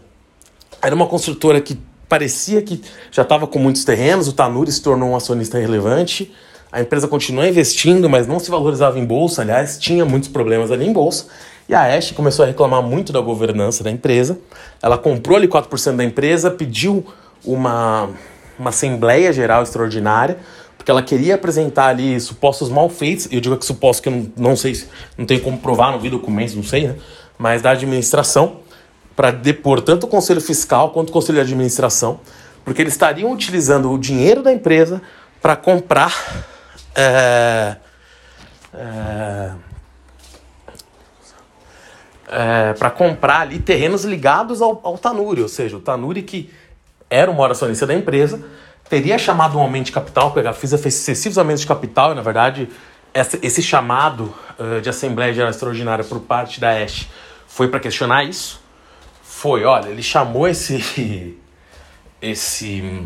era 0.82 0.94
uma 0.94 1.08
construtora 1.08 1.62
que 1.62 1.80
parecia 2.10 2.62
que 2.62 2.82
já 3.10 3.22
estava 3.22 3.48
com 3.48 3.58
muitos 3.58 3.86
terrenos, 3.86 4.28
o 4.28 4.34
Tanuri 4.34 4.70
se 4.70 4.82
tornou 4.82 5.12
um 5.12 5.16
acionista 5.16 5.58
relevante 5.58 6.30
a 6.72 6.80
empresa 6.80 7.08
continuou 7.08 7.46
investindo, 7.46 8.10
mas 8.10 8.28
não 8.28 8.40
se 8.40 8.50
valorizava 8.50 8.98
em 8.98 9.04
bolsa. 9.04 9.42
Aliás, 9.42 9.78
tinha 9.78 10.06
muitos 10.06 10.30
problemas 10.30 10.72
ali 10.72 10.88
em 10.88 10.94
bolsa. 10.94 11.26
E 11.68 11.74
a 11.74 11.96
Ash 11.96 12.12
começou 12.12 12.44
a 12.44 12.48
reclamar 12.48 12.82
muito 12.82 13.12
da 13.12 13.20
governança 13.20 13.84
da 13.84 13.92
empresa. 13.92 14.40
Ela 14.82 14.98
comprou 14.98 15.38
ali 15.38 15.48
4% 15.48 15.96
da 15.98 16.04
empresa, 16.04 16.50
pediu 16.50 17.06
uma, 17.46 18.10
uma 18.58 18.70
assembleia 18.70 19.34
geral 19.34 19.64
extraordinária, 19.64 20.38
porque 20.78 20.90
ela 20.90 21.04
queria 21.04 21.36
apresentar 21.36 21.88
ali 21.88 22.18
supostos 22.20 22.70
mal 22.70 22.90
feitos. 22.90 23.28
Eu 23.30 23.42
digo 23.42 23.58
que 23.58 23.66
supostos 23.66 24.00
que 24.00 24.08
eu 24.08 24.14
não, 24.14 24.32
não 24.38 24.56
sei, 24.56 24.82
não 25.18 25.26
tenho 25.26 25.42
como 25.42 25.58
provar, 25.58 25.92
não 25.92 26.00
vi 26.00 26.10
documentos, 26.10 26.56
não 26.56 26.64
sei, 26.64 26.88
né? 26.88 26.96
Mas 27.38 27.62
da 27.62 27.72
administração, 27.72 28.58
para 29.16 29.30
depor 29.32 29.82
tanto 29.82 30.06
o 30.06 30.08
conselho 30.08 30.40
fiscal 30.40 30.92
quanto 30.92 31.10
o 31.10 31.12
conselho 31.12 31.36
de 31.36 31.42
administração, 31.42 32.20
porque 32.64 32.82
eles 32.82 32.94
estariam 32.94 33.32
utilizando 33.32 33.92
o 33.92 33.98
dinheiro 33.98 34.42
da 34.42 34.54
empresa 34.54 35.02
para 35.42 35.56
comprar 35.56 36.51
é, 36.96 37.76
é, 38.74 39.52
é, 42.28 42.74
para 42.74 42.90
comprar 42.90 43.42
ali 43.42 43.60
terrenos 43.60 44.04
ligados 44.04 44.62
ao, 44.62 44.80
ao 44.84 44.98
Tanuri, 44.98 45.42
ou 45.42 45.50
seja, 45.50 45.78
o 45.78 45.82
Tanuri 45.82 46.22
que 46.22 46.52
era 47.10 47.30
uma 47.30 47.48
acionista 47.48 47.86
da 47.86 47.94
empresa, 47.94 48.42
teria 48.90 49.18
chamado 49.18 49.58
um 49.58 49.62
aumento 49.62 49.88
de 49.88 49.92
capital, 49.92 50.32
porque 50.32 50.48
a 50.48 50.54
FISA 50.54 50.78
fez 50.78 50.96
excessivos 50.96 51.38
aumentos 51.38 51.62
de 51.62 51.68
capital, 51.68 52.12
e 52.12 52.16
na 52.16 52.22
verdade 52.22 52.70
essa, 53.14 53.38
esse 53.42 53.62
chamado 53.62 54.34
uh, 54.58 54.80
de 54.82 54.90
Assembleia 54.90 55.34
Geral 55.34 55.50
Extraordinária 55.50 56.04
por 56.04 56.22
parte 56.22 56.60
da 56.60 56.72
Ash 56.72 57.08
foi 57.48 57.68
para 57.68 57.80
questionar 57.80 58.24
isso. 58.24 58.62
Foi, 59.22 59.66
olha, 59.66 59.90
ele 59.90 60.02
chamou 60.02 60.48
esse, 60.48 61.38
esse 62.22 63.04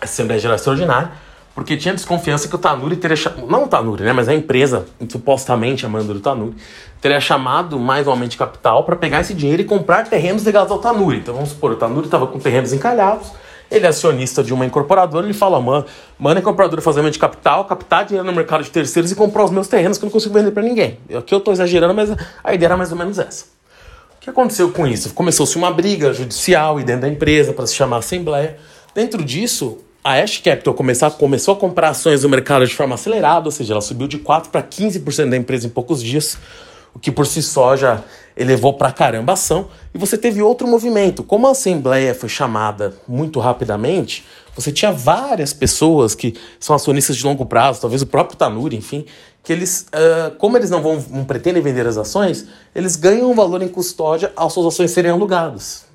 Assembleia 0.00 0.40
Geral 0.40 0.56
Extraordinária 0.56 1.25
porque 1.56 1.74
tinha 1.74 1.94
desconfiança 1.94 2.48
que 2.48 2.54
o 2.54 2.58
Tanuri 2.58 2.96
teria 2.96 3.16
chamado. 3.16 3.46
Não 3.46 3.64
o 3.64 3.66
Tanuri, 3.66 4.04
né? 4.04 4.12
Mas 4.12 4.28
a 4.28 4.34
empresa, 4.34 4.84
supostamente 5.08 5.86
a 5.86 5.88
mando 5.88 6.12
do 6.12 6.20
Tanuri, 6.20 6.54
teria 7.00 7.18
chamado 7.18 7.78
mais 7.78 8.06
um 8.06 8.10
aumento 8.10 8.32
de 8.32 8.36
capital 8.36 8.84
para 8.84 8.94
pegar 8.94 9.22
esse 9.22 9.32
dinheiro 9.32 9.62
e 9.62 9.64
comprar 9.64 10.06
terrenos 10.06 10.44
ligados 10.44 10.70
ao 10.70 10.78
Tanuri. 10.78 11.16
Então 11.16 11.32
vamos 11.34 11.48
supor, 11.48 11.72
o 11.72 11.76
Tanuri 11.76 12.04
estava 12.04 12.26
com 12.26 12.38
terrenos 12.38 12.74
encalhados, 12.74 13.32
ele 13.70 13.86
é 13.86 13.88
acionista 13.88 14.44
de 14.44 14.52
uma 14.52 14.66
incorporadora, 14.66 15.24
ele 15.24 15.32
fala, 15.32 15.58
mano, 15.58 15.86
manda 16.18 16.38
a 16.38 16.42
incorporadora 16.42 16.82
fazer 16.82 17.00
aumento 17.00 17.14
de 17.14 17.20
capital, 17.20 17.64
captar 17.64 18.04
dinheiro 18.04 18.26
no 18.26 18.34
mercado 18.34 18.62
de 18.62 18.70
terceiros 18.70 19.10
e 19.10 19.14
comprar 19.14 19.42
os 19.42 19.50
meus 19.50 19.66
terrenos 19.66 19.96
que 19.96 20.04
eu 20.04 20.08
não 20.08 20.12
consigo 20.12 20.34
vender 20.34 20.50
para 20.50 20.62
ninguém. 20.62 20.98
Aqui 21.16 21.34
eu 21.34 21.38
estou 21.38 21.54
exagerando, 21.54 21.94
mas 21.94 22.14
a 22.44 22.52
ideia 22.52 22.68
era 22.68 22.76
mais 22.76 22.92
ou 22.92 22.98
menos 22.98 23.18
essa. 23.18 23.46
O 24.18 24.20
que 24.20 24.28
aconteceu 24.28 24.70
com 24.72 24.86
isso? 24.86 25.14
Começou-se 25.14 25.56
uma 25.56 25.70
briga 25.70 26.12
judicial 26.12 26.78
e 26.78 26.84
dentro 26.84 27.02
da 27.02 27.08
empresa 27.08 27.54
para 27.54 27.66
se 27.66 27.74
chamar 27.74 27.96
assembleia. 27.98 28.58
Dentro 28.94 29.24
disso, 29.24 29.78
a 30.06 30.22
Ash 30.22 30.38
Capital 30.38 30.72
começar, 30.72 31.10
começou 31.10 31.54
a 31.54 31.56
comprar 31.56 31.88
ações 31.88 32.22
no 32.22 32.28
mercado 32.28 32.64
de 32.64 32.72
forma 32.72 32.94
acelerada, 32.94 33.46
ou 33.46 33.50
seja, 33.50 33.72
ela 33.72 33.80
subiu 33.80 34.06
de 34.06 34.18
4% 34.20 34.50
para 34.50 34.62
15% 34.62 35.30
da 35.30 35.36
empresa 35.36 35.66
em 35.66 35.70
poucos 35.70 36.00
dias, 36.00 36.38
o 36.94 36.98
que 37.00 37.10
por 37.10 37.26
si 37.26 37.42
só 37.42 37.76
já 37.76 38.04
elevou 38.36 38.74
para 38.74 38.92
caramba 38.92 39.32
a 39.32 39.34
ação. 39.34 39.66
E 39.92 39.98
você 39.98 40.16
teve 40.16 40.40
outro 40.40 40.68
movimento. 40.68 41.24
Como 41.24 41.48
a 41.48 41.50
Assembleia 41.50 42.14
foi 42.14 42.28
chamada 42.28 42.94
muito 43.08 43.40
rapidamente, 43.40 44.24
você 44.54 44.70
tinha 44.70 44.92
várias 44.92 45.52
pessoas 45.52 46.14
que 46.14 46.34
são 46.60 46.76
acionistas 46.76 47.16
de 47.16 47.24
longo 47.24 47.44
prazo, 47.44 47.80
talvez 47.80 48.00
o 48.00 48.06
próprio 48.06 48.38
Tanuri, 48.38 48.76
enfim, 48.76 49.06
que 49.42 49.52
eles, 49.52 49.88
uh, 49.88 50.36
como 50.36 50.56
eles 50.56 50.70
não 50.70 50.80
vão 50.80 51.04
não 51.10 51.24
pretendem 51.24 51.60
vender 51.60 51.84
as 51.84 51.96
ações, 51.96 52.46
eles 52.72 52.94
ganham 52.94 53.28
um 53.28 53.34
valor 53.34 53.60
em 53.60 53.68
custódia 53.68 54.32
ao 54.36 54.50
suas 54.50 54.66
ações 54.66 54.92
serem 54.92 55.10
alugadas. 55.10 55.85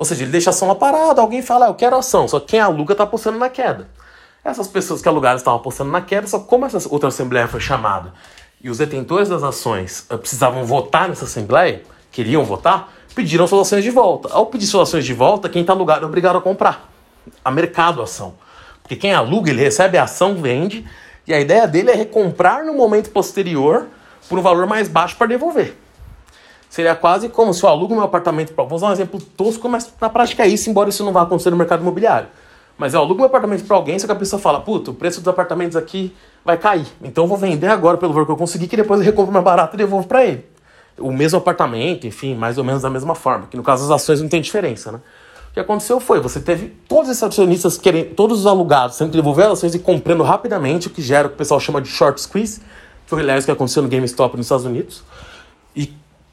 Ou 0.00 0.06
seja, 0.06 0.22
ele 0.22 0.32
deixa 0.32 0.48
a 0.48 0.52
ação 0.52 0.66
lá 0.66 0.74
parada, 0.74 1.20
alguém 1.20 1.42
fala, 1.42 1.66
ah, 1.66 1.68
eu 1.68 1.74
quero 1.74 1.94
a 1.94 1.98
ação, 1.98 2.26
só 2.26 2.40
que 2.40 2.46
quem 2.46 2.58
aluga 2.58 2.92
está 2.92 3.04
apostando 3.04 3.38
na 3.38 3.50
queda. 3.50 3.86
Essas 4.42 4.66
pessoas 4.66 5.02
que 5.02 5.08
alugaram 5.10 5.36
estavam 5.36 5.60
apostando 5.60 5.90
na 5.90 6.00
queda, 6.00 6.26
só 6.26 6.38
que 6.38 6.46
como 6.46 6.64
essa 6.64 6.78
outra 6.88 7.10
assembleia 7.10 7.46
foi 7.46 7.60
chamada 7.60 8.14
e 8.62 8.70
os 8.70 8.78
detentores 8.78 9.28
das 9.28 9.42
ações 9.42 10.06
uh, 10.10 10.16
precisavam 10.16 10.64
votar 10.64 11.06
nessa 11.06 11.26
assembleia, 11.26 11.82
queriam 12.10 12.42
votar, 12.46 12.90
pediram 13.14 13.46
suas 13.46 13.66
ações 13.66 13.84
de 13.84 13.90
volta. 13.90 14.32
Ao 14.32 14.46
pedir 14.46 14.64
suas 14.64 14.88
ações 14.88 15.04
de 15.04 15.12
volta, 15.12 15.50
quem 15.50 15.60
está 15.60 15.74
alugado 15.74 16.06
é 16.06 16.08
obrigado 16.08 16.38
a 16.38 16.40
comprar. 16.40 16.90
A 17.44 17.50
mercado 17.50 18.00
ação. 18.00 18.36
Porque 18.82 18.96
quem 18.96 19.12
aluga, 19.12 19.50
ele 19.50 19.60
recebe 19.60 19.98
a 19.98 20.04
ação, 20.04 20.36
vende, 20.36 20.82
e 21.26 21.34
a 21.34 21.38
ideia 21.38 21.68
dele 21.68 21.90
é 21.90 21.94
recomprar 21.94 22.64
no 22.64 22.72
momento 22.72 23.10
posterior 23.10 23.86
por 24.30 24.38
um 24.38 24.42
valor 24.42 24.66
mais 24.66 24.88
baixo 24.88 25.14
para 25.18 25.26
devolver. 25.26 25.76
Seria 26.70 26.94
quase 26.94 27.28
como 27.28 27.52
se 27.52 27.64
eu 27.64 27.68
alugo 27.68 27.94
meu 27.94 28.04
apartamento 28.04 28.54
para. 28.54 28.64
Vou 28.64 28.76
usar 28.76 28.90
um 28.90 28.92
exemplo 28.92 29.20
tosco, 29.20 29.68
mas 29.68 29.92
na 30.00 30.08
prática 30.08 30.44
é 30.44 30.46
isso, 30.46 30.70
embora 30.70 30.88
isso 30.88 31.04
não 31.04 31.12
vá 31.12 31.22
acontecer 31.22 31.50
no 31.50 31.56
mercado 31.56 31.80
imobiliário. 31.80 32.28
Mas 32.78 32.94
eu 32.94 33.00
alugo 33.00 33.16
meu 33.16 33.26
apartamento 33.26 33.64
para 33.64 33.76
alguém, 33.76 33.98
só 33.98 34.06
que 34.06 34.12
a 34.12 34.16
pessoa 34.16 34.40
fala, 34.40 34.60
puta, 34.60 34.92
o 34.92 34.94
preço 34.94 35.20
dos 35.20 35.26
apartamentos 35.26 35.76
aqui 35.76 36.14
vai 36.44 36.56
cair. 36.56 36.86
Então 37.02 37.24
eu 37.24 37.28
vou 37.28 37.36
vender 37.36 37.66
agora 37.66 37.98
pelo 37.98 38.12
valor 38.12 38.24
que 38.24 38.32
eu 38.32 38.36
consegui, 38.36 38.68
que 38.68 38.76
depois 38.76 39.00
eu 39.00 39.04
recompro 39.04 39.32
mais 39.32 39.44
barato 39.44 39.74
e 39.74 39.78
devolvo 39.78 40.06
para 40.06 40.24
ele. 40.24 40.44
o 40.96 41.10
mesmo 41.12 41.38
apartamento, 41.38 42.06
enfim, 42.06 42.34
mais 42.36 42.56
ou 42.56 42.62
menos 42.62 42.82
da 42.82 42.90
mesma 42.90 43.16
forma. 43.16 43.48
Que 43.48 43.56
no 43.56 43.62
caso 43.62 43.84
as 43.84 43.90
ações 43.90 44.22
não 44.22 44.28
tem 44.28 44.40
diferença, 44.40 44.92
né? 44.92 45.00
O 45.50 45.52
que 45.52 45.58
aconteceu 45.58 45.98
foi, 45.98 46.20
você 46.20 46.38
teve 46.38 46.68
todos 46.88 47.10
esses 47.10 47.22
acionistas 47.22 47.76
querendo, 47.76 48.14
todos 48.14 48.40
os 48.40 48.46
alugados 48.46 48.96
tendo 48.96 49.10
que 49.10 49.16
devolver 49.16 49.46
as 49.46 49.52
ações 49.54 49.74
e 49.74 49.80
comprando 49.80 50.22
rapidamente, 50.22 50.86
o 50.86 50.90
que 50.90 51.02
gera 51.02 51.26
o 51.26 51.30
que 51.30 51.34
o 51.34 51.38
pessoal 51.38 51.58
chama 51.58 51.82
de 51.82 51.88
short 51.88 52.20
squeeze, 52.20 52.62
foi 53.06 53.20
aliás 53.20 53.42
o 53.42 53.46
que 53.46 53.50
aconteceu 53.50 53.82
no 53.82 53.88
GameStop 53.88 54.36
nos 54.36 54.46
Estados 54.46 54.64
Unidos. 54.64 55.02
E 55.74 55.92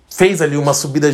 fez 0.10 0.42
ali 0.42 0.56
uma 0.56 0.74
subida 0.74 1.14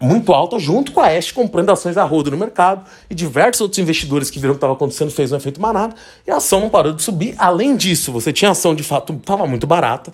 muito 0.00 0.32
alta 0.32 0.58
junto 0.58 0.92
com 0.92 1.00
a 1.00 1.06
Ash 1.06 1.32
comprando 1.32 1.70
ações 1.70 1.96
a 1.96 2.04
rodo 2.04 2.30
no 2.30 2.36
mercado 2.36 2.84
e 3.08 3.14
diversos 3.14 3.62
outros 3.62 3.78
investidores 3.78 4.30
que 4.30 4.38
viram 4.38 4.52
o 4.52 4.54
que 4.54 4.58
estava 4.58 4.74
acontecendo 4.74 5.10
fez 5.10 5.32
um 5.32 5.36
efeito 5.36 5.60
manada 5.60 5.94
e 6.26 6.30
a 6.30 6.36
ação 6.36 6.60
não 6.60 6.68
parou 6.68 6.92
de 6.92 7.02
subir. 7.02 7.34
Além 7.38 7.76
disso, 7.76 8.12
você 8.12 8.32
tinha 8.32 8.50
ação 8.50 8.74
de 8.74 8.82
fato 8.82 9.14
estava 9.14 9.46
muito 9.46 9.66
barata, 9.66 10.12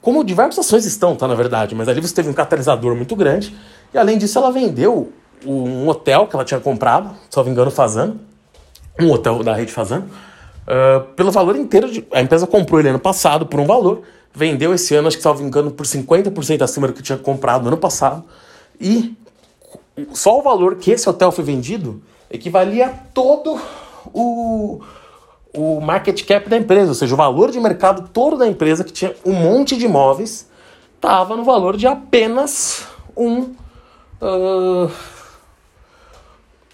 como 0.00 0.24
diversas 0.24 0.66
ações 0.66 0.84
estão, 0.84 1.14
tá 1.14 1.28
na 1.28 1.34
verdade, 1.34 1.74
mas 1.74 1.88
ali 1.88 2.00
você 2.00 2.14
teve 2.14 2.28
um 2.28 2.32
catalisador 2.32 2.96
muito 2.96 3.14
grande 3.14 3.54
e 3.92 3.98
além 3.98 4.18
disso 4.18 4.38
ela 4.38 4.50
vendeu 4.50 5.12
um 5.46 5.88
hotel 5.88 6.26
que 6.26 6.34
ela 6.34 6.44
tinha 6.44 6.60
comprado, 6.60 7.10
se 7.28 7.36
não 7.36 7.44
me 7.44 7.50
engano, 7.50 7.70
Fazano, 7.70 8.20
um 9.00 9.10
hotel 9.10 9.42
da 9.42 9.54
rede 9.54 9.72
Fazano, 9.72 10.08
uh, 10.66 11.04
pelo 11.14 11.30
valor 11.30 11.56
inteiro. 11.56 11.90
De, 11.90 12.04
a 12.12 12.20
empresa 12.20 12.46
comprou 12.46 12.80
ele 12.80 12.88
ano 12.88 12.98
passado 12.98 13.46
por 13.46 13.60
um 13.60 13.66
valor, 13.66 14.02
vendeu 14.34 14.74
esse 14.74 14.94
ano, 14.94 15.08
acho 15.08 15.18
que, 15.18 15.28
me 15.34 15.42
engano, 15.42 15.70
por 15.70 15.84
50% 15.84 16.62
acima 16.62 16.86
do 16.86 16.92
que 16.92 17.02
tinha 17.02 17.18
comprado 17.18 17.62
no 17.62 17.68
ano 17.68 17.76
passado, 17.76 18.24
e 18.80 19.16
só 20.12 20.38
o 20.38 20.42
valor 20.42 20.76
que 20.76 20.90
esse 20.90 21.08
hotel 21.08 21.30
foi 21.30 21.44
vendido 21.44 22.02
equivalia 22.30 22.86
a 22.86 22.88
todo 22.90 23.60
o, 24.06 24.80
o 25.54 25.80
market 25.80 26.24
cap 26.24 26.48
da 26.48 26.56
empresa, 26.56 26.88
ou 26.88 26.94
seja, 26.94 27.14
o 27.14 27.16
valor 27.16 27.50
de 27.50 27.60
mercado 27.60 28.08
todo 28.08 28.38
da 28.38 28.46
empresa, 28.46 28.82
que 28.82 28.92
tinha 28.92 29.14
um 29.24 29.34
monte 29.34 29.76
de 29.76 29.84
imóveis, 29.84 30.48
estava 30.94 31.36
no 31.36 31.44
valor 31.44 31.76
de 31.76 31.86
apenas 31.86 32.86
um. 33.16 33.54
Uh, 34.20 34.90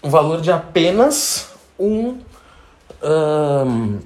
um 0.03 0.09
valor 0.09 0.39
de 0.39 0.51
apenas 0.51 1.49
um, 1.77 2.17
um, 3.03 3.99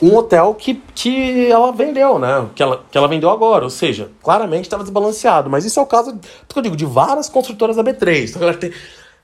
um 0.00 0.14
hotel 0.16 0.54
que, 0.54 0.82
que 0.94 1.50
ela 1.50 1.72
vendeu, 1.72 2.18
né? 2.18 2.48
Que 2.54 2.62
ela, 2.62 2.84
que 2.90 2.96
ela 2.96 3.08
vendeu 3.08 3.30
agora. 3.30 3.64
Ou 3.64 3.70
seja, 3.70 4.10
claramente 4.22 4.64
estava 4.64 4.82
desbalanceado. 4.82 5.48
Mas 5.48 5.64
isso 5.64 5.78
é 5.78 5.82
o 5.82 5.86
caso, 5.86 6.18
porque 6.46 6.58
eu 6.58 6.62
digo, 6.62 6.76
de 6.76 6.84
várias 6.84 7.28
construtoras 7.28 7.76
da 7.76 7.84
B3. 7.84 8.30
Então, 8.30 8.54
tem, 8.54 8.72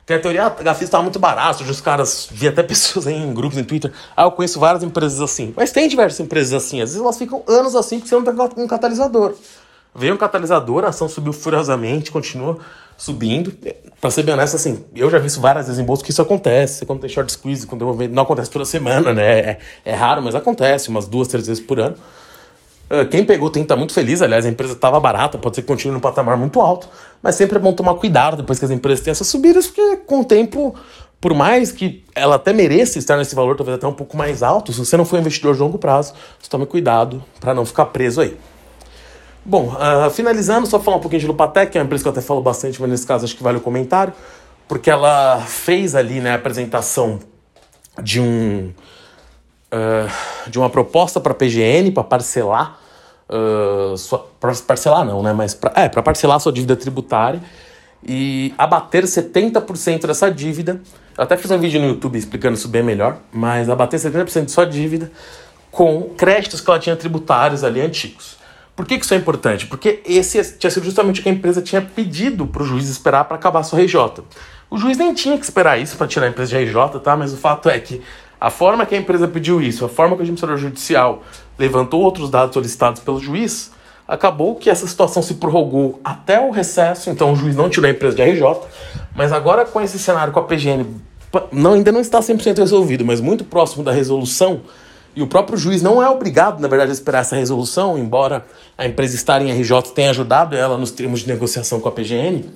tem 0.04 0.16
a 0.16 0.20
teoria, 0.20 0.46
a 0.46 0.50
Gafisa 0.50 0.84
estava 0.84 1.02
muito 1.02 1.18
barato, 1.18 1.62
os 1.62 1.80
caras, 1.80 2.28
vi 2.30 2.48
até 2.48 2.62
pessoas 2.64 3.06
em 3.06 3.32
grupos 3.32 3.58
em 3.58 3.64
Twitter, 3.64 3.92
ah, 4.16 4.24
eu 4.24 4.32
conheço 4.32 4.58
várias 4.58 4.82
empresas 4.82 5.20
assim. 5.20 5.54
Mas 5.56 5.70
tem 5.70 5.88
diversas 5.88 6.20
empresas 6.20 6.52
assim, 6.52 6.80
às 6.80 6.90
vezes 6.90 7.02
elas 7.02 7.16
ficam 7.16 7.42
anos 7.46 7.76
assim 7.76 7.98
porque 7.98 8.08
você 8.08 8.18
não 8.18 8.48
tem 8.48 8.64
um 8.64 8.68
catalisador. 8.68 9.34
Veio 9.94 10.14
um 10.14 10.16
catalisador, 10.16 10.84
a 10.84 10.88
ação 10.88 11.08
subiu 11.08 11.32
furiosamente, 11.32 12.10
continua 12.10 12.58
subindo. 12.96 13.52
Pra 14.00 14.10
ser 14.10 14.22
bem 14.22 14.34
honesto, 14.34 14.56
assim, 14.56 14.84
eu 14.94 15.10
já 15.10 15.18
vi 15.18 15.26
isso 15.26 15.40
várias 15.40 15.66
vezes 15.66 15.80
em 15.80 15.84
bolsa 15.84 16.04
que 16.04 16.10
isso 16.10 16.22
acontece. 16.22 16.84
Quando 16.86 17.00
tem 17.00 17.08
short 17.08 17.30
squeeze, 17.32 17.66
quando 17.66 17.88
eu 17.88 18.08
não 18.08 18.22
acontece 18.22 18.50
toda 18.50 18.64
semana, 18.64 19.12
né? 19.12 19.38
É, 19.38 19.58
é, 19.84 19.94
raro, 19.94 20.22
mas 20.22 20.34
acontece 20.34 20.88
umas 20.88 21.06
duas, 21.06 21.28
três 21.28 21.46
vezes 21.46 21.62
por 21.62 21.78
ano. 21.78 21.96
Uh, 22.90 23.06
quem 23.08 23.24
pegou 23.24 23.48
tem 23.48 23.62
que 23.62 23.64
estar 23.64 23.74
tá 23.74 23.78
muito 23.78 23.94
feliz, 23.94 24.20
aliás, 24.20 24.44
a 24.44 24.48
empresa 24.48 24.74
estava 24.74 25.00
barata, 25.00 25.38
pode 25.38 25.56
ser 25.56 25.62
que 25.62 25.68
continue 25.68 25.94
num 25.94 26.00
patamar 26.00 26.36
muito 26.36 26.60
alto, 26.60 26.88
mas 27.22 27.36
sempre 27.36 27.56
é 27.56 27.60
bom 27.60 27.72
tomar 27.72 27.94
cuidado 27.94 28.36
depois 28.36 28.58
que 28.58 28.64
as 28.66 28.70
empresas 28.70 29.02
têm 29.02 29.12
essas 29.12 29.28
subidas, 29.28 29.66
porque 29.66 29.96
com 30.04 30.20
o 30.20 30.24
tempo, 30.24 30.74
por 31.18 31.32
mais 31.32 31.72
que 31.72 32.04
ela 32.14 32.34
até 32.34 32.52
mereça 32.52 32.98
estar 32.98 33.16
nesse 33.16 33.34
valor, 33.34 33.56
talvez 33.56 33.78
até 33.78 33.86
um 33.86 33.94
pouco 33.94 34.14
mais 34.14 34.42
alto, 34.42 34.72
se 34.74 34.78
você 34.78 34.94
não 34.94 35.06
for 35.06 35.18
investidor 35.18 35.54
de 35.54 35.60
longo 35.60 35.78
prazo, 35.78 36.12
tome 36.50 36.66
cuidado 36.66 37.24
para 37.40 37.54
não 37.54 37.64
ficar 37.64 37.86
preso 37.86 38.20
aí. 38.20 38.36
Bom, 39.44 39.74
uh, 39.74 40.08
finalizando, 40.10 40.68
só 40.68 40.78
falar 40.78 40.98
um 40.98 41.00
pouquinho 41.00 41.20
de 41.20 41.26
Lupatec, 41.26 41.72
que 41.72 41.78
é 41.78 41.80
uma 41.80 41.84
empresa 41.84 42.04
que 42.04 42.08
eu 42.08 42.12
até 42.12 42.20
falo 42.20 42.40
bastante, 42.40 42.80
mas 42.80 42.88
nesse 42.88 43.06
caso 43.06 43.24
acho 43.24 43.36
que 43.36 43.42
vale 43.42 43.58
o 43.58 43.60
comentário, 43.60 44.12
porque 44.68 44.88
ela 44.88 45.40
fez 45.40 45.96
ali 45.96 46.20
né, 46.20 46.30
a 46.30 46.34
apresentação 46.36 47.18
de 48.00 48.20
um 48.20 48.72
uh, 49.72 50.48
de 50.48 50.58
uma 50.58 50.70
proposta 50.70 51.20
para 51.20 51.32
a 51.32 51.34
PGN 51.34 51.90
para 51.90 52.04
parcelar 52.04 52.78
uh, 53.28 53.96
sua, 53.98 54.26
parcelar 54.66 55.04
não, 55.04 55.22
né, 55.22 55.32
mas 55.32 55.54
pra, 55.54 55.72
é 55.74 55.88
para 55.88 56.02
parcelar 56.02 56.38
sua 56.38 56.52
dívida 56.52 56.76
tributária 56.76 57.42
e 58.06 58.54
abater 58.56 59.04
70% 59.04 60.06
dessa 60.06 60.30
dívida. 60.30 60.80
Eu 61.18 61.24
até 61.24 61.36
fiz 61.36 61.50
um 61.50 61.58
vídeo 61.58 61.80
no 61.80 61.88
YouTube 61.88 62.16
explicando 62.16 62.54
isso 62.54 62.68
bem 62.68 62.82
melhor, 62.82 63.18
mas 63.32 63.68
abater 63.68 63.98
70% 63.98 64.44
de 64.44 64.52
sua 64.52 64.66
dívida 64.66 65.10
com 65.70 66.10
créditos 66.16 66.60
que 66.60 66.70
ela 66.70 66.78
tinha 66.78 66.94
tributários 66.94 67.64
ali 67.64 67.80
antigos. 67.80 68.41
Por 68.74 68.86
que, 68.86 68.98
que 68.98 69.04
isso 69.04 69.14
é 69.14 69.16
importante? 69.16 69.66
Porque 69.66 70.02
esse 70.06 70.56
tinha 70.58 70.70
sido 70.70 70.84
justamente 70.84 71.20
o 71.20 71.22
que 71.22 71.28
a 71.28 71.32
empresa 71.32 71.60
tinha 71.60 71.82
pedido 71.82 72.46
para 72.46 72.62
o 72.62 72.66
juiz 72.66 72.88
esperar 72.88 73.24
para 73.24 73.36
acabar 73.36 73.60
a 73.60 73.62
sua 73.62 73.80
RJ. 73.80 74.24
O 74.70 74.78
juiz 74.78 74.96
nem 74.96 75.12
tinha 75.12 75.36
que 75.36 75.44
esperar 75.44 75.78
isso 75.78 75.96
para 75.96 76.06
tirar 76.06 76.26
a 76.26 76.28
empresa 76.30 76.50
de 76.50 76.64
RJ, 76.64 77.00
tá? 77.00 77.16
Mas 77.16 77.32
o 77.32 77.36
fato 77.36 77.68
é 77.68 77.78
que 77.78 78.00
a 78.40 78.50
forma 78.50 78.86
que 78.86 78.94
a 78.94 78.98
empresa 78.98 79.28
pediu 79.28 79.60
isso, 79.60 79.84
a 79.84 79.88
forma 79.88 80.16
que 80.16 80.20
o 80.20 80.22
administrador 80.22 80.56
judicial 80.56 81.22
levantou 81.58 82.00
outros 82.00 82.30
dados 82.30 82.54
solicitados 82.54 83.00
pelo 83.02 83.20
juiz, 83.20 83.70
acabou 84.08 84.56
que 84.56 84.68
essa 84.68 84.86
situação 84.86 85.22
se 85.22 85.34
prorrogou 85.34 86.00
até 86.02 86.40
o 86.40 86.50
recesso, 86.50 87.10
então 87.10 87.32
o 87.32 87.36
juiz 87.36 87.54
não 87.54 87.68
tirou 87.68 87.88
a 87.88 87.92
empresa 87.92 88.16
de 88.16 88.22
RJ, 88.22 88.42
mas 89.14 89.32
agora 89.32 89.64
com 89.64 89.80
esse 89.80 89.98
cenário 89.98 90.32
com 90.32 90.40
a 90.40 90.42
PGN 90.42 90.86
não, 91.50 91.74
ainda 91.74 91.92
não 91.92 92.00
está 92.00 92.20
100% 92.20 92.58
resolvido, 92.58 93.04
mas 93.04 93.20
muito 93.20 93.44
próximo 93.44 93.84
da 93.84 93.92
resolução, 93.92 94.62
e 95.14 95.22
o 95.22 95.26
próprio 95.26 95.58
juiz 95.58 95.82
não 95.82 96.02
é 96.02 96.08
obrigado, 96.08 96.60
na 96.60 96.68
verdade, 96.68 96.90
a 96.90 96.94
esperar 96.94 97.20
essa 97.20 97.36
resolução, 97.36 97.98
embora 97.98 98.44
a 98.78 98.86
empresa 98.86 99.14
estar 99.14 99.42
em 99.42 99.52
RJ 99.52 99.92
tenha 99.94 100.10
ajudado 100.10 100.56
ela 100.56 100.78
nos 100.78 100.90
termos 100.90 101.20
de 101.20 101.28
negociação 101.28 101.80
com 101.80 101.88
a 101.88 101.92
PGN. 101.92 102.38
Uh, 102.38 102.46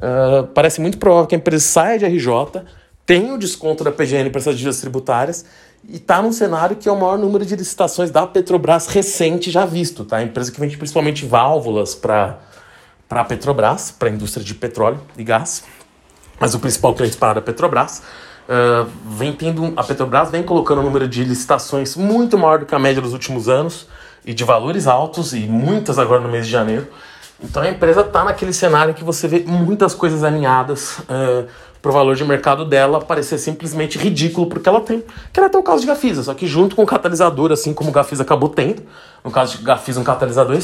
ah, 0.00 0.48
parece 0.54 0.80
muito 0.80 0.98
provável 0.98 1.26
que 1.26 1.34
a 1.34 1.38
empresa 1.38 1.64
saia 1.64 1.98
de 1.98 2.06
RJ, 2.06 2.62
tenha 3.06 3.32
o 3.32 3.38
desconto 3.38 3.84
da 3.84 3.92
PGN 3.92 4.30
para 4.30 4.40
essas 4.40 4.56
dívidas 4.56 4.80
tributárias 4.80 5.44
e 5.88 5.96
está 5.96 6.20
num 6.20 6.32
cenário 6.32 6.76
que 6.76 6.88
é 6.88 6.92
o 6.92 6.98
maior 6.98 7.16
número 7.16 7.46
de 7.46 7.54
licitações 7.54 8.10
da 8.10 8.26
Petrobras 8.26 8.88
recente 8.88 9.50
já 9.50 9.64
visto. 9.64 10.04
Tá? 10.04 10.16
A 10.16 10.22
empresa 10.22 10.50
que 10.50 10.60
vende 10.60 10.76
principalmente 10.76 11.24
válvulas 11.24 11.94
para 11.94 12.38
a 13.08 13.24
Petrobras, 13.24 13.92
para 13.92 14.08
a 14.08 14.12
indústria 14.12 14.44
de 14.44 14.54
petróleo 14.54 15.00
e 15.16 15.22
gás. 15.22 15.62
Mas 16.40 16.54
o 16.54 16.58
principal 16.58 16.94
cliente 16.94 17.16
para 17.16 17.38
a 17.38 17.42
Petrobras. 17.42 18.02
Uh, 18.48 18.88
vem 19.08 19.32
tendo 19.32 19.72
a 19.76 19.82
Petrobras 19.82 20.30
vem 20.30 20.40
colocando 20.40 20.80
um 20.80 20.84
número 20.84 21.08
de 21.08 21.24
licitações 21.24 21.96
muito 21.96 22.38
maior 22.38 22.60
do 22.60 22.66
que 22.66 22.74
a 22.76 22.78
média 22.78 23.02
dos 23.02 23.12
últimos 23.12 23.48
anos 23.48 23.88
e 24.24 24.32
de 24.32 24.44
valores 24.44 24.86
altos 24.86 25.34
e 25.34 25.40
muitas 25.40 25.98
agora 25.98 26.20
no 26.20 26.28
mês 26.28 26.46
de 26.46 26.52
janeiro. 26.52 26.86
Então 27.42 27.62
a 27.62 27.68
empresa 27.68 28.02
está 28.02 28.24
naquele 28.24 28.52
cenário 28.52 28.94
que 28.94 29.02
você 29.02 29.26
vê 29.26 29.44
muitas 29.46 29.94
coisas 29.94 30.22
alinhadas 30.22 30.98
uh, 31.00 31.46
para 31.82 31.90
o 31.90 31.92
valor 31.92 32.16
de 32.16 32.24
mercado 32.24 32.64
dela 32.64 33.00
parecer 33.00 33.38
simplesmente 33.38 33.98
ridículo 33.98 34.46
porque 34.46 34.68
ela 34.68 34.80
tem. 34.80 35.04
Que 35.32 35.40
era 35.40 35.46
até 35.46 35.58
o 35.58 35.62
caso 35.62 35.82
de 35.82 35.86
Gafisa, 35.86 36.22
só 36.22 36.32
que 36.32 36.46
junto 36.46 36.74
com 36.74 36.82
o 36.82 36.86
catalisador, 36.86 37.52
assim 37.52 37.74
como 37.74 37.90
o 37.90 37.92
Gafisa 37.92 38.22
acabou 38.22 38.48
tendo, 38.48 38.82
no 39.24 39.30
caso 39.30 39.58
de 39.58 39.64
Gafisa 39.64 40.00
um 40.00 40.04
catalisador, 40.04 40.56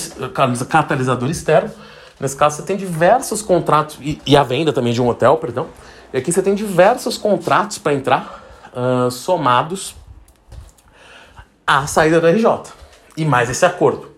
catalisador 0.68 1.31
externo, 1.31 1.71
nesse 2.20 2.37
caso 2.37 2.57
você 2.57 2.62
tem 2.62 2.77
diversos 2.77 3.42
contratos 3.42 3.98
e, 4.01 4.20
e 4.27 4.37
a 4.37 4.42
venda 4.42 4.72
também 4.72 4.92
de 4.92 5.01
um 5.01 5.09
hotel, 5.09 5.37
perdão. 5.37 5.68
E 6.12 6.18
aqui 6.18 6.31
você 6.31 6.42
tem 6.42 6.55
diversos 6.55 7.16
contratos 7.16 7.79
para 7.79 7.94
entrar 7.94 8.42
uh, 8.75 9.11
somados 9.11 9.94
à 11.66 11.87
saída 11.87 12.20
da 12.20 12.31
RJ. 12.31 12.46
E 13.16 13.25
mais 13.25 13.51
esse 13.51 13.64
acordo. 13.64 14.12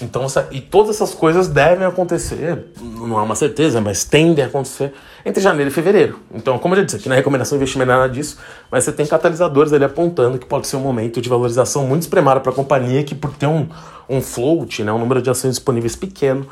Então, 0.00 0.26
e 0.52 0.60
todas 0.60 0.96
essas 0.96 1.12
coisas 1.12 1.48
devem 1.48 1.84
acontecer, 1.84 2.66
não 2.80 3.18
há 3.18 3.22
uma 3.22 3.34
certeza, 3.34 3.80
mas 3.80 4.04
tendem 4.04 4.44
a 4.44 4.46
acontecer 4.46 4.94
entre 5.26 5.42
janeiro 5.42 5.70
e 5.70 5.74
fevereiro. 5.74 6.20
Então, 6.32 6.56
como 6.56 6.74
eu 6.74 6.78
já 6.78 6.84
disse, 6.84 6.96
aqui 6.98 7.08
na 7.08 7.16
recomendação 7.16 7.58
de 7.58 7.62
investimento 7.62 7.90
nada 7.90 8.08
disso, 8.08 8.38
mas 8.70 8.84
você 8.84 8.92
tem 8.92 9.04
catalisadores 9.04 9.72
ali 9.72 9.84
apontando 9.84 10.38
que 10.38 10.46
pode 10.46 10.68
ser 10.68 10.76
um 10.76 10.80
momento 10.80 11.20
de 11.20 11.28
valorização 11.28 11.84
muito 11.84 12.02
espremado 12.02 12.40
para 12.40 12.52
a 12.52 12.54
companhia, 12.54 13.02
que 13.02 13.14
por 13.14 13.32
ter 13.32 13.46
um, 13.46 13.68
um 14.08 14.20
float, 14.20 14.84
né, 14.84 14.92
um 14.92 15.00
número 15.00 15.20
de 15.20 15.30
ações 15.30 15.54
disponíveis 15.54 15.96
pequeno, 15.96 16.46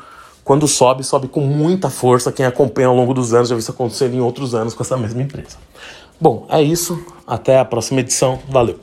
quando 0.47 0.65
sobe, 0.65 1.03
sobe 1.03 1.27
com 1.27 1.41
muita 1.41 1.89
força. 1.89 2.31
Quem 2.31 2.45
acompanha 2.45 2.87
ao 2.87 2.95
longo 2.95 3.13
dos 3.13 3.33
anos 3.33 3.49
já 3.49 3.55
viu 3.55 3.59
isso 3.59 3.71
acontecer 3.71 4.13
em 4.13 4.21
outros 4.21 4.55
anos 4.55 4.73
com 4.73 4.81
essa 4.81 4.95
mesma 4.95 5.21
empresa. 5.21 5.57
Bom, 6.21 6.47
é 6.49 6.63
isso. 6.63 6.97
Até 7.27 7.59
a 7.59 7.65
próxima 7.65 7.99
edição. 7.99 8.39
Valeu! 8.47 8.79